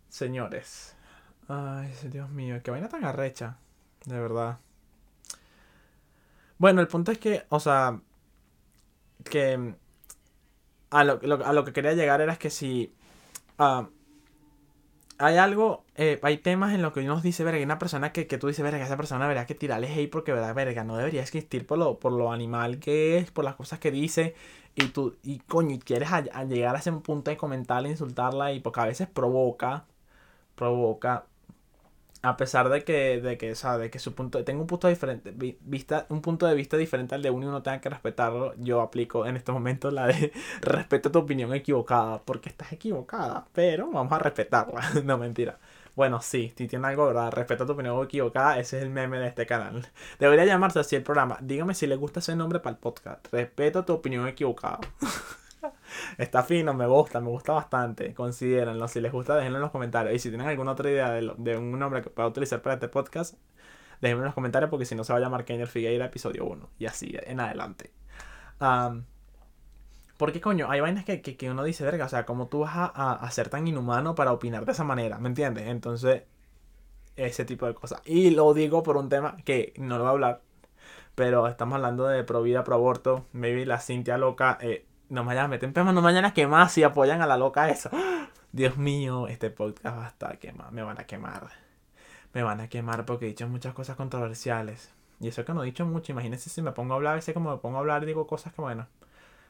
señores. 0.09 0.95
Ay, 1.47 1.93
Dios 2.05 2.29
mío, 2.29 2.59
qué 2.63 2.71
vaina 2.71 2.89
tan 2.89 3.05
arrecha. 3.05 3.57
De 4.05 4.19
verdad. 4.19 4.57
Bueno, 6.57 6.81
el 6.81 6.87
punto 6.87 7.11
es 7.11 7.17
que, 7.19 7.45
o 7.49 7.59
sea, 7.59 7.99
que 9.23 9.75
a 10.89 11.03
lo, 11.03 11.19
a 11.45 11.53
lo 11.53 11.65
que 11.65 11.73
quería 11.73 11.93
llegar 11.93 12.21
era 12.21 12.35
que 12.37 12.49
si 12.49 12.93
ah, 13.57 13.89
hay 15.21 15.37
algo, 15.37 15.85
eh, 15.95 16.19
hay 16.23 16.37
temas 16.39 16.73
en 16.73 16.81
los 16.81 16.93
que 16.93 17.01
uno 17.01 17.21
dice, 17.21 17.43
verga, 17.43 17.57
hay 17.57 17.63
una 17.63 17.79
persona 17.79 18.11
que, 18.11 18.27
que 18.27 18.37
tú 18.37 18.47
dices, 18.47 18.63
verga, 18.63 18.83
esa 18.83 18.97
persona 18.97 19.27
verá 19.27 19.45
que 19.45 19.55
tirarle 19.55 19.87
hate 19.87 20.09
porque, 20.09 20.31
verdad, 20.33 20.55
verga, 20.55 20.83
no 20.83 20.97
debería 20.97 21.21
existir 21.21 21.67
por 21.67 21.77
lo, 21.77 21.99
por 21.99 22.11
lo 22.11 22.31
animal 22.31 22.79
que 22.79 23.17
es, 23.17 23.31
por 23.31 23.45
las 23.45 23.55
cosas 23.55 23.79
que 23.79 23.91
dice, 23.91 24.35
y 24.75 24.87
tú, 24.87 25.17
y 25.23 25.39
coño, 25.39 25.75
y 25.75 25.79
quieres 25.79 26.09
llegar 26.49 26.75
a 26.75 26.79
ese 26.79 26.91
punto 26.93 27.29
de 27.31 27.37
comentarla, 27.37 27.89
insultarla, 27.89 28.53
y 28.53 28.59
porque 28.61 28.79
a 28.81 28.85
veces 28.85 29.07
provoca, 29.07 29.85
provoca, 30.55 31.25
a 32.23 32.37
pesar 32.37 32.69
de 32.69 32.83
que, 32.83 33.19
de 33.19 33.37
que, 33.37 33.53
o 33.53 33.77
de 33.77 33.89
que 33.89 33.99
su 33.99 34.13
punto, 34.13 34.43
tengo 34.43 34.61
un 34.61 34.67
punto 34.67 34.87
diferente, 34.87 35.33
vista, 35.61 36.05
un 36.09 36.21
punto 36.21 36.45
de 36.45 36.55
vista 36.55 36.77
diferente 36.77 37.15
al 37.15 37.21
de 37.21 37.31
uno 37.31 37.45
y 37.45 37.49
uno 37.49 37.63
tenga 37.63 37.81
que 37.81 37.89
respetarlo, 37.89 38.53
yo 38.57 38.81
aplico 38.81 39.25
en 39.25 39.37
estos 39.37 39.53
momentos 39.53 39.91
la 39.93 40.07
de 40.07 40.31
respeto 40.61 41.11
tu 41.11 41.19
opinión 41.19 41.53
equivocada, 41.53 42.21
porque 42.23 42.49
estás 42.49 42.71
equivocada, 42.73 43.47
pero 43.53 43.89
vamos 43.91 44.13
a 44.13 44.19
respetarla, 44.19 44.81
no 45.03 45.17
mentira. 45.17 45.57
Bueno, 45.95 46.21
sí, 46.21 46.53
si 46.57 46.67
tiene 46.67 46.87
algo, 46.87 47.07
¿verdad? 47.07 47.31
Respeto 47.31 47.65
tu 47.65 47.73
opinión 47.73 48.01
equivocada, 48.03 48.59
ese 48.59 48.77
es 48.77 48.83
el 48.83 48.89
meme 48.89 49.19
de 49.19 49.27
este 49.27 49.45
canal. 49.45 49.87
Debería 50.19 50.45
llamarse 50.45 50.79
así 50.79 50.95
el 50.95 51.03
programa. 51.03 51.37
Dígame 51.41 51.73
si 51.73 51.85
le 51.87 51.95
gusta 51.95 52.19
ese 52.19 52.35
nombre 52.35 52.59
para 52.59 52.75
el 52.75 52.79
podcast. 52.79 53.27
Respeto 53.31 53.83
tu 53.83 53.93
opinión 53.93 54.27
equivocada. 54.27 54.79
Está 56.17 56.43
fino, 56.43 56.73
me 56.73 56.87
gusta, 56.87 57.19
me 57.19 57.29
gusta 57.29 57.53
bastante. 57.53 58.13
Considérenlo. 58.13 58.87
Si 58.87 59.01
les 59.01 59.11
gusta, 59.11 59.35
déjenlo 59.35 59.57
en 59.57 59.61
los 59.61 59.71
comentarios. 59.71 60.13
Y 60.15 60.19
si 60.19 60.29
tienen 60.29 60.47
alguna 60.47 60.71
otra 60.71 60.89
idea 60.89 61.11
de, 61.11 61.57
un 61.57 61.77
nombre 61.77 62.01
que 62.01 62.09
pueda 62.09 62.27
utilizar 62.27 62.61
para 62.61 62.75
este 62.75 62.87
podcast, 62.87 63.35
déjenme 64.01 64.21
en 64.21 64.25
los 64.25 64.33
comentarios 64.33 64.69
porque 64.69 64.85
si 64.85 64.95
no 64.95 65.03
se 65.03 65.13
va 65.13 65.19
a 65.19 65.21
llamar 65.21 65.45
Kenner 65.45 65.67
Figueira 65.67 66.05
episodio 66.05 66.45
1. 66.45 66.69
Y 66.79 66.85
así 66.85 67.15
en 67.23 67.39
adelante. 67.39 67.91
porque 70.17 70.41
coño, 70.41 70.69
hay 70.69 70.81
vainas 70.81 71.05
que, 71.05 71.21
que, 71.21 71.49
uno 71.49 71.63
dice, 71.63 71.83
verga, 71.83 72.05
o 72.05 72.09
sea, 72.09 72.25
¿cómo 72.25 72.47
tú 72.47 72.59
vas 72.59 72.71
a, 72.75 73.13
a, 73.13 73.31
ser 73.31 73.49
tan 73.49 73.67
inhumano 73.67 74.15
para 74.15 74.31
opinar 74.31 74.65
de 74.65 74.71
esa 74.71 74.83
manera? 74.83 75.17
¿Me 75.19 75.29
entiendes? 75.29 75.67
Entonces, 75.67 76.23
ese 77.15 77.45
tipo 77.45 77.65
de 77.65 77.73
cosas. 77.73 78.01
Y 78.05 78.31
lo 78.31 78.53
digo 78.53 78.83
por 78.83 78.97
un 78.97 79.09
tema 79.09 79.37
que 79.45 79.73
no 79.77 79.97
lo 79.97 80.03
voy 80.03 80.09
a 80.09 80.11
hablar, 80.11 80.41
pero 81.15 81.47
estamos 81.47 81.75
hablando 81.75 82.07
de 82.07 82.23
pro 82.23 82.41
vida, 82.41 82.63
pro 82.63 82.75
aborto. 82.75 83.27
Maybe 83.33 83.65
la 83.65 83.79
Cintia 83.79 84.17
loca 84.17 84.57
eh, 84.61 84.85
no 85.11 85.23
me 85.23 85.27
vayan 85.27 85.45
a 85.45 85.47
meter 85.49 85.71
en 85.75 85.85
no 85.93 86.01
mañana 86.01 86.33
que 86.33 86.47
más 86.47 86.71
si 86.71 86.83
apoyan 86.83 87.21
a 87.21 87.27
la 87.27 87.35
loca 87.35 87.69
eso. 87.69 87.89
Dios 88.53 88.77
mío, 88.77 89.27
este 89.27 89.49
podcast 89.49 89.97
va 89.97 90.05
a 90.05 90.07
estar 90.07 90.39
quemado. 90.39 90.71
Me 90.71 90.83
van 90.83 90.99
a 90.99 91.03
quemar. 91.03 91.49
Me 92.33 92.43
van 92.43 92.61
a 92.61 92.69
quemar 92.69 93.05
porque 93.05 93.25
he 93.25 93.27
dicho 93.27 93.45
muchas 93.49 93.73
cosas 93.73 93.97
controversiales. 93.97 94.93
Y 95.19 95.27
eso 95.27 95.43
que 95.43 95.53
no 95.53 95.63
he 95.63 95.65
dicho 95.65 95.85
mucho. 95.85 96.13
Imagínense 96.13 96.49
si 96.49 96.61
me 96.61 96.71
pongo 96.71 96.93
a 96.93 96.95
hablar, 96.95 97.13
a 97.13 97.15
veces 97.15 97.33
como 97.33 97.51
me 97.51 97.57
pongo 97.57 97.75
a 97.75 97.79
hablar 97.81 98.05
digo 98.05 98.25
cosas 98.25 98.53
que 98.53 98.61
bueno. 98.61 98.87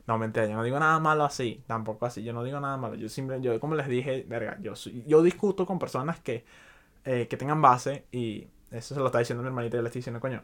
No, 0.08 0.18
mentira, 0.18 0.48
yo 0.48 0.56
no 0.56 0.64
digo 0.64 0.80
nada 0.80 1.00
malo 1.00 1.26
así. 1.26 1.64
Tampoco 1.68 2.08
así. 2.08 2.24
Yo 2.24 2.34
no 2.34 2.44
digo 2.44 2.60
nada 2.60 2.78
malo. 2.78 2.96
Yo 2.96 3.08
siempre, 3.08 3.40
yo 3.40 3.60
como 3.60 3.76
les 3.76 3.88
dije, 3.88 4.26
verga, 4.28 4.58
yo, 4.62 4.74
yo 5.06 5.22
discuto 5.22 5.68
con 5.68 5.78
personas 5.78 6.20
que, 6.20 6.44
eh, 7.06 7.28
que 7.30 7.38
tengan 7.38 7.62
base. 7.62 8.06
Y 8.12 8.48
eso 8.72 8.96
se 8.96 9.00
lo 9.00 9.06
está 9.08 9.20
diciendo 9.20 9.44
mi 9.44 9.48
hermanita 9.48 9.78
y 9.78 9.82
le 9.82 9.88
estoy 9.90 10.00
diciendo, 10.00 10.20
coño 10.20 10.42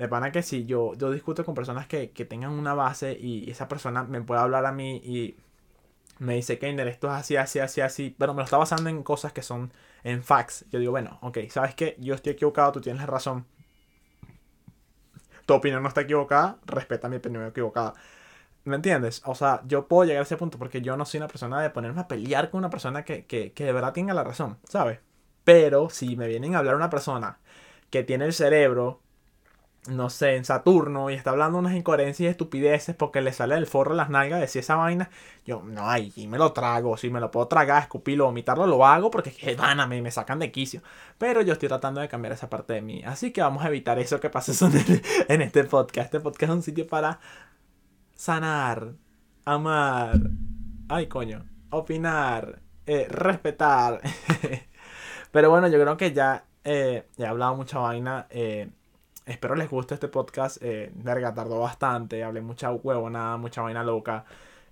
de 0.00 0.08
pana 0.08 0.32
que 0.32 0.42
si 0.42 0.64
yo, 0.64 0.94
yo 0.94 1.10
discuto 1.10 1.44
con 1.44 1.54
personas 1.54 1.86
que, 1.86 2.08
tengan 2.08 2.52
una 2.52 2.72
base 2.72 3.12
y 3.20 3.50
esa 3.50 3.68
persona 3.68 4.02
me 4.02 4.22
puede 4.22 4.40
hablar 4.40 4.64
a 4.64 4.72
mí 4.72 4.96
y 4.96 5.36
me 6.18 6.36
dice, 6.36 6.58
Keiner, 6.58 6.88
esto 6.88 7.08
es 7.08 7.12
así, 7.12 7.36
así, 7.36 7.58
así, 7.58 7.82
así, 7.82 8.16
pero 8.18 8.32
me 8.32 8.38
lo 8.38 8.44
está 8.44 8.56
basando 8.56 8.88
en 8.88 9.02
cosas 9.02 9.34
que 9.34 9.42
son 9.42 9.70
en 10.02 10.22
facts. 10.22 10.64
Yo 10.70 10.78
digo, 10.78 10.90
bueno, 10.90 11.18
ok, 11.20 11.40
¿sabes 11.50 11.74
qué? 11.74 11.96
Yo 11.98 12.14
estoy 12.14 12.32
equivocado, 12.32 12.72
tú 12.72 12.80
tienes 12.80 13.04
razón. 13.06 13.44
Tu 15.44 15.52
opinión 15.52 15.82
no 15.82 15.88
está 15.88 16.00
equivocada, 16.00 16.56
respeta 16.64 17.10
mi 17.10 17.16
opinión 17.16 17.44
equivocada. 17.46 17.92
¿Me 18.64 18.76
entiendes? 18.76 19.20
O 19.26 19.34
sea, 19.34 19.60
yo 19.66 19.86
puedo 19.86 20.04
llegar 20.04 20.20
a 20.20 20.22
ese 20.22 20.38
punto 20.38 20.56
porque 20.58 20.80
yo 20.80 20.96
no 20.96 21.04
soy 21.04 21.18
una 21.18 21.28
persona 21.28 21.60
de 21.60 21.68
ponerme 21.68 22.00
a 22.00 22.08
pelear 22.08 22.48
con 22.48 22.60
una 22.60 22.70
persona 22.70 23.04
que, 23.04 23.26
que, 23.26 23.52
que 23.52 23.64
de 23.64 23.72
verdad 23.74 23.92
tenga 23.92 24.14
la 24.14 24.24
razón, 24.24 24.56
¿sabes? 24.64 25.00
Pero 25.44 25.90
si 25.90 26.16
me 26.16 26.26
vienen 26.26 26.54
a 26.54 26.60
hablar 26.60 26.76
una 26.76 26.88
persona 26.88 27.38
que 27.90 28.02
tiene 28.02 28.24
el 28.24 28.32
cerebro 28.32 29.02
no 29.88 30.10
sé, 30.10 30.36
en 30.36 30.44
Saturno 30.44 31.08
y 31.10 31.14
está 31.14 31.30
hablando 31.30 31.58
unas 31.58 31.74
incoherencias 31.74 32.26
y 32.26 32.30
estupideces 32.30 32.94
porque 32.94 33.22
le 33.22 33.32
sale 33.32 33.54
el 33.54 33.66
forro 33.66 33.94
las 33.94 34.10
nalgas, 34.10 34.40
decir 34.40 34.60
esa 34.60 34.76
vaina, 34.76 35.08
yo, 35.46 35.62
no, 35.62 35.88
ay, 35.88 36.12
y 36.16 36.26
me 36.26 36.36
lo 36.36 36.52
trago, 36.52 36.96
si 36.98 37.08
me 37.08 37.18
lo 37.18 37.30
puedo 37.30 37.48
tragar, 37.48 37.82
escupirlo, 37.82 38.26
vomitarlo, 38.26 38.66
lo 38.66 38.84
hago 38.86 39.10
porque 39.10 39.32
que 39.32 39.54
van 39.56 39.80
a 39.80 39.86
mí, 39.86 40.02
me 40.02 40.10
sacan 40.10 40.38
de 40.38 40.52
quicio. 40.52 40.82
Pero 41.16 41.40
yo 41.42 41.54
estoy 41.54 41.68
tratando 41.68 42.00
de 42.00 42.08
cambiar 42.08 42.32
esa 42.34 42.50
parte 42.50 42.74
de 42.74 42.82
mí. 42.82 43.02
Así 43.04 43.32
que 43.32 43.40
vamos 43.40 43.64
a 43.64 43.68
evitar 43.68 43.98
eso 43.98 44.20
que 44.20 44.28
pase 44.30 44.52
en, 45.28 45.42
este 45.42 45.64
podcast. 45.64 46.06
Este 46.06 46.20
podcast 46.20 46.42
es 46.44 46.50
un 46.50 46.62
sitio 46.62 46.86
para 46.86 47.18
sanar, 48.14 48.92
amar, 49.46 50.18
ay 50.88 51.06
coño, 51.06 51.46
opinar, 51.70 52.60
eh, 52.86 53.06
respetar. 53.08 54.00
Pero 55.32 55.48
bueno, 55.48 55.68
yo 55.68 55.80
creo 55.80 55.96
que 55.96 56.12
ya 56.12 56.44
eh, 56.64 57.06
he 57.16 57.26
hablado 57.26 57.56
mucha 57.56 57.78
vaina. 57.78 58.26
Eh, 58.30 58.68
Espero 59.30 59.54
les 59.54 59.70
guste 59.70 59.94
este 59.94 60.08
podcast. 60.08 60.58
Eh, 60.60 60.90
verga, 60.92 61.32
tardó 61.32 61.60
bastante. 61.60 62.24
Hablé 62.24 62.40
mucha 62.40 62.72
huevonada, 62.72 63.36
mucha 63.36 63.62
vaina 63.62 63.84
loca. 63.84 64.24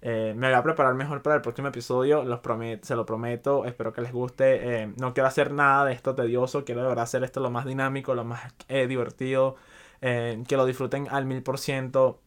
Eh, 0.02 0.34
me 0.36 0.48
voy 0.48 0.56
a 0.56 0.62
preparar 0.64 0.94
mejor 0.94 1.22
para 1.22 1.36
el 1.36 1.42
próximo 1.42 1.68
episodio. 1.68 2.24
Los 2.24 2.40
se 2.82 2.96
lo 2.96 3.06
prometo. 3.06 3.64
Espero 3.66 3.92
que 3.92 4.00
les 4.00 4.12
guste. 4.12 4.82
Eh, 4.82 4.92
no 4.96 5.14
quiero 5.14 5.28
hacer 5.28 5.52
nada 5.52 5.84
de 5.84 5.92
esto 5.92 6.16
tedioso. 6.16 6.64
Quiero 6.64 6.82
de 6.82 6.88
verdad 6.88 7.04
hacer 7.04 7.22
esto 7.22 7.38
lo 7.38 7.50
más 7.50 7.66
dinámico, 7.66 8.16
lo 8.16 8.24
más 8.24 8.52
eh, 8.66 8.88
divertido. 8.88 9.54
que 10.00 10.56
lo 10.56 10.66
disfruten 10.66 11.06
al 11.08 11.24
mil 11.24 11.42
por 11.44 11.58
ciento. 11.58 12.18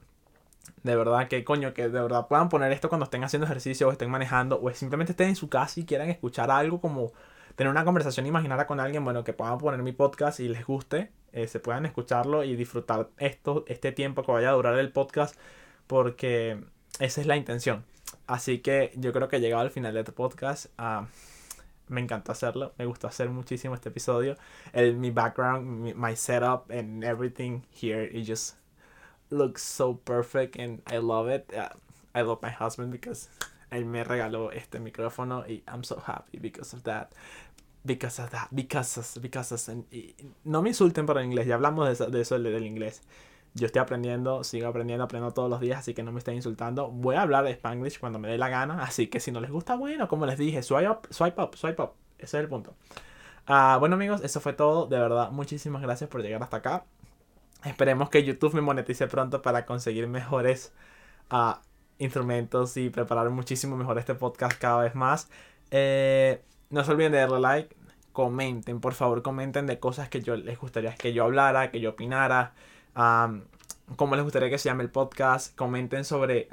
De 0.83 0.95
verdad, 0.95 1.27
que 1.27 1.43
coño, 1.43 1.73
que 1.73 1.89
de 1.89 2.01
verdad 2.01 2.27
puedan 2.29 2.47
poner 2.47 2.71
esto 2.71 2.87
cuando 2.87 3.05
estén 3.05 3.25
haciendo 3.25 3.45
ejercicio 3.45 3.89
o 3.89 3.91
estén 3.91 4.09
manejando 4.09 4.61
o 4.61 4.71
simplemente 4.71 5.11
estén 5.11 5.29
en 5.29 5.35
su 5.35 5.49
casa 5.49 5.81
y 5.81 5.85
quieran 5.85 6.09
escuchar 6.09 6.49
algo 6.49 6.79
como 6.79 7.11
tener 7.55 7.69
una 7.71 7.83
conversación 7.83 8.25
imaginaria 8.25 8.67
con 8.67 8.79
alguien, 8.79 9.03
bueno, 9.03 9.25
que 9.25 9.33
puedan 9.33 9.57
poner 9.57 9.81
mi 9.83 9.91
podcast 9.91 10.39
y 10.39 10.47
les 10.47 10.65
guste. 10.65 11.11
Eh, 11.33 11.47
se 11.47 11.59
puedan 11.59 11.85
escucharlo 11.85 12.43
y 12.43 12.55
disfrutar 12.55 13.09
esto, 13.17 13.63
este 13.67 13.91
tiempo 13.91 14.23
que 14.23 14.31
vaya 14.31 14.49
a 14.49 14.53
durar 14.53 14.77
el 14.77 14.91
podcast, 14.91 15.35
porque 15.87 16.61
esa 16.99 17.21
es 17.21 17.27
la 17.27 17.37
intención. 17.37 17.85
Así 18.27 18.59
que 18.59 18.91
yo 18.95 19.13
creo 19.13 19.27
que 19.27 19.37
he 19.37 19.39
llegado 19.39 19.61
al 19.61 19.71
final 19.71 19.93
de 19.93 20.01
este 20.01 20.11
podcast. 20.11 20.67
Ah, 20.77 21.07
me 21.87 22.01
encantó 22.01 22.31
hacerlo, 22.31 22.73
me 22.77 22.85
gustó 22.85 23.07
hacer 23.07 23.29
muchísimo 23.29 23.75
este 23.75 23.89
episodio. 23.89 24.37
El, 24.73 24.95
mi 24.95 25.11
background, 25.11 25.93
my 25.95 26.15
setup 26.15 26.71
and 26.71 27.03
everything 27.03 27.61
here, 27.71 28.03
it 28.03 28.25
just 28.25 28.55
looks 29.29 29.61
so 29.61 29.97
perfect 29.97 30.57
and 30.57 30.81
I 30.91 30.97
love 30.97 31.29
it. 31.29 31.51
Ah, 31.57 31.75
I 32.13 32.23
love 32.23 32.39
my 32.41 32.51
husband 32.51 32.91
because 32.91 33.29
él 33.71 33.85
me 33.85 34.03
regaló 34.03 34.51
este 34.51 34.79
micrófono 34.79 35.45
y 35.47 35.63
I'm 35.67 35.83
so 35.83 36.01
happy 36.05 36.39
because 36.39 36.75
of 36.75 36.83
that. 36.83 37.13
Because 37.83 38.21
of 38.21 38.29
that, 38.29 38.47
because 38.51 38.99
of, 38.99 39.21
because 39.21 39.55
of, 39.55 39.85
no 40.43 40.61
me 40.61 40.69
insulten 40.69 41.07
por 41.07 41.17
el 41.17 41.25
inglés, 41.25 41.47
ya 41.47 41.55
hablamos 41.55 41.87
de 41.87 41.93
eso, 41.93 42.05
de 42.07 42.21
eso 42.21 42.37
del 42.37 42.65
inglés. 42.65 43.01
Yo 43.53 43.65
estoy 43.65 43.81
aprendiendo, 43.81 44.43
sigo 44.43 44.67
aprendiendo, 44.67 45.03
aprendo 45.03 45.31
todos 45.33 45.49
los 45.49 45.59
días, 45.59 45.79
así 45.79 45.93
que 45.93 46.03
no 46.03 46.11
me 46.11 46.19
estén 46.19 46.35
insultando. 46.35 46.89
Voy 46.89 47.15
a 47.15 47.23
hablar 47.23 47.43
de 47.43 47.51
Spanglish 47.51 47.99
cuando 47.99 48.19
me 48.19 48.29
dé 48.29 48.37
la 48.37 48.49
gana, 48.49 48.83
así 48.83 49.07
que 49.07 49.19
si 49.19 49.31
no 49.31 49.41
les 49.41 49.51
gusta, 49.51 49.75
bueno, 49.75 50.07
como 50.07 50.25
les 50.25 50.37
dije, 50.37 50.63
swipe 50.63 50.89
up, 50.89 51.07
swipe 51.09 51.41
up, 51.41 51.55
swipe 51.55 51.81
up. 51.81 51.91
Ese 52.17 52.37
es 52.37 52.43
el 52.43 52.47
punto. 52.47 52.75
Uh, 53.49 53.79
bueno 53.79 53.95
amigos, 53.95 54.21
eso 54.23 54.39
fue 54.39 54.53
todo. 54.53 54.85
De 54.85 54.99
verdad, 54.99 55.31
muchísimas 55.31 55.81
gracias 55.81 56.09
por 56.09 56.21
llegar 56.21 56.41
hasta 56.43 56.57
acá. 56.57 56.85
Esperemos 57.65 58.09
que 58.09 58.23
YouTube 58.23 58.53
me 58.53 58.61
monetice 58.61 59.07
pronto 59.07 59.41
para 59.41 59.65
conseguir 59.65 60.07
mejores 60.07 60.71
uh, 61.31 61.53
instrumentos 61.97 62.77
y 62.77 62.89
preparar 62.89 63.29
muchísimo 63.31 63.75
mejor 63.75 63.97
este 63.97 64.15
podcast 64.15 64.57
cada 64.59 64.83
vez 64.83 64.95
más. 64.95 65.29
Eh, 65.71 66.41
no 66.71 66.83
se 66.83 66.91
olviden 66.91 67.11
de 67.11 67.19
darle 67.19 67.39
like, 67.39 67.75
comenten, 68.11 68.79
por 68.81 68.93
favor, 68.93 69.21
comenten 69.21 69.67
de 69.67 69.79
cosas 69.79 70.09
que 70.09 70.21
yo 70.21 70.35
les 70.35 70.59
gustaría 70.59 70.95
que 70.95 71.13
yo 71.13 71.23
hablara, 71.23 71.71
que 71.71 71.79
yo 71.79 71.91
opinara, 71.91 72.53
cómo 73.95 74.15
les 74.15 74.23
gustaría 74.23 74.49
que 74.49 74.57
se 74.57 74.69
llame 74.69 74.83
el 74.83 74.89
podcast, 74.89 75.55
comenten 75.55 76.05
sobre 76.05 76.49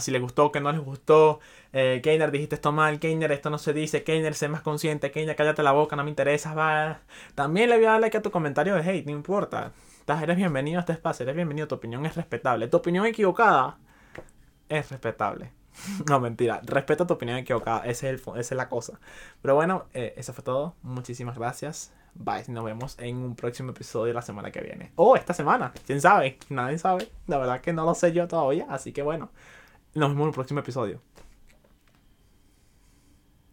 si 0.00 0.10
les 0.10 0.20
gustó, 0.20 0.52
que 0.52 0.60
no 0.60 0.70
les 0.72 0.80
gustó, 0.80 1.40
eh, 1.72 2.00
Keiner, 2.02 2.30
dijiste 2.30 2.54
esto 2.54 2.72
mal, 2.72 3.00
Keiner, 3.00 3.32
esto 3.32 3.50
no 3.50 3.58
se 3.58 3.72
dice, 3.72 4.04
Keiner, 4.04 4.34
sé 4.34 4.48
más 4.48 4.62
consciente, 4.62 5.10
Keiner, 5.10 5.34
cállate 5.34 5.62
la 5.62 5.72
boca, 5.72 5.96
no 5.96 6.04
me 6.04 6.10
interesa, 6.10 6.54
va. 6.54 7.00
También 7.34 7.68
le 7.68 7.76
voy 7.76 7.86
a 7.86 7.92
dar 7.92 8.00
like 8.00 8.16
a 8.16 8.22
tu 8.22 8.30
comentario 8.30 8.74
de 8.76 8.82
hate, 8.82 9.06
no 9.06 9.12
importa. 9.12 9.72
Estás, 9.98 10.22
eres 10.22 10.36
bienvenido 10.36 10.78
a 10.78 10.80
este 10.80 10.92
espacio, 10.92 11.24
eres 11.24 11.34
bienvenido, 11.36 11.68
tu 11.68 11.74
opinión 11.76 12.06
es 12.06 12.14
respetable. 12.16 12.68
Tu 12.68 12.76
opinión 12.76 13.06
equivocada 13.06 13.78
es 14.68 14.90
respetable. 14.90 15.50
No, 16.08 16.20
mentira. 16.20 16.60
Respeto 16.64 17.06
tu 17.06 17.14
opinión 17.14 17.38
equivocada. 17.38 17.84
Ese 17.86 18.10
es 18.10 18.20
esa 18.20 18.40
es 18.40 18.52
la 18.52 18.68
cosa. 18.68 18.98
Pero 19.40 19.54
bueno, 19.54 19.86
eh, 19.94 20.14
eso 20.16 20.32
fue 20.32 20.44
todo. 20.44 20.74
Muchísimas 20.82 21.38
gracias. 21.38 21.92
Bye. 22.14 22.44
Nos 22.48 22.64
vemos 22.64 22.98
en 22.98 23.16
un 23.16 23.34
próximo 23.34 23.70
episodio 23.70 24.12
la 24.12 24.22
semana 24.22 24.50
que 24.50 24.60
viene. 24.60 24.92
O 24.96 25.16
esta 25.16 25.34
semana. 25.34 25.72
¿Quién 25.86 26.00
sabe? 26.00 26.38
Nadie 26.48 26.78
sabe. 26.78 27.08
La 27.26 27.38
verdad 27.38 27.60
que 27.60 27.72
no 27.72 27.84
lo 27.84 27.94
sé 27.94 28.12
yo 28.12 28.28
todavía. 28.28 28.66
Así 28.68 28.92
que 28.92 29.02
bueno. 29.02 29.30
Nos 29.94 30.08
vemos 30.08 30.22
en 30.22 30.28
un 30.28 30.34
próximo 30.34 30.60
episodio. 30.60 31.00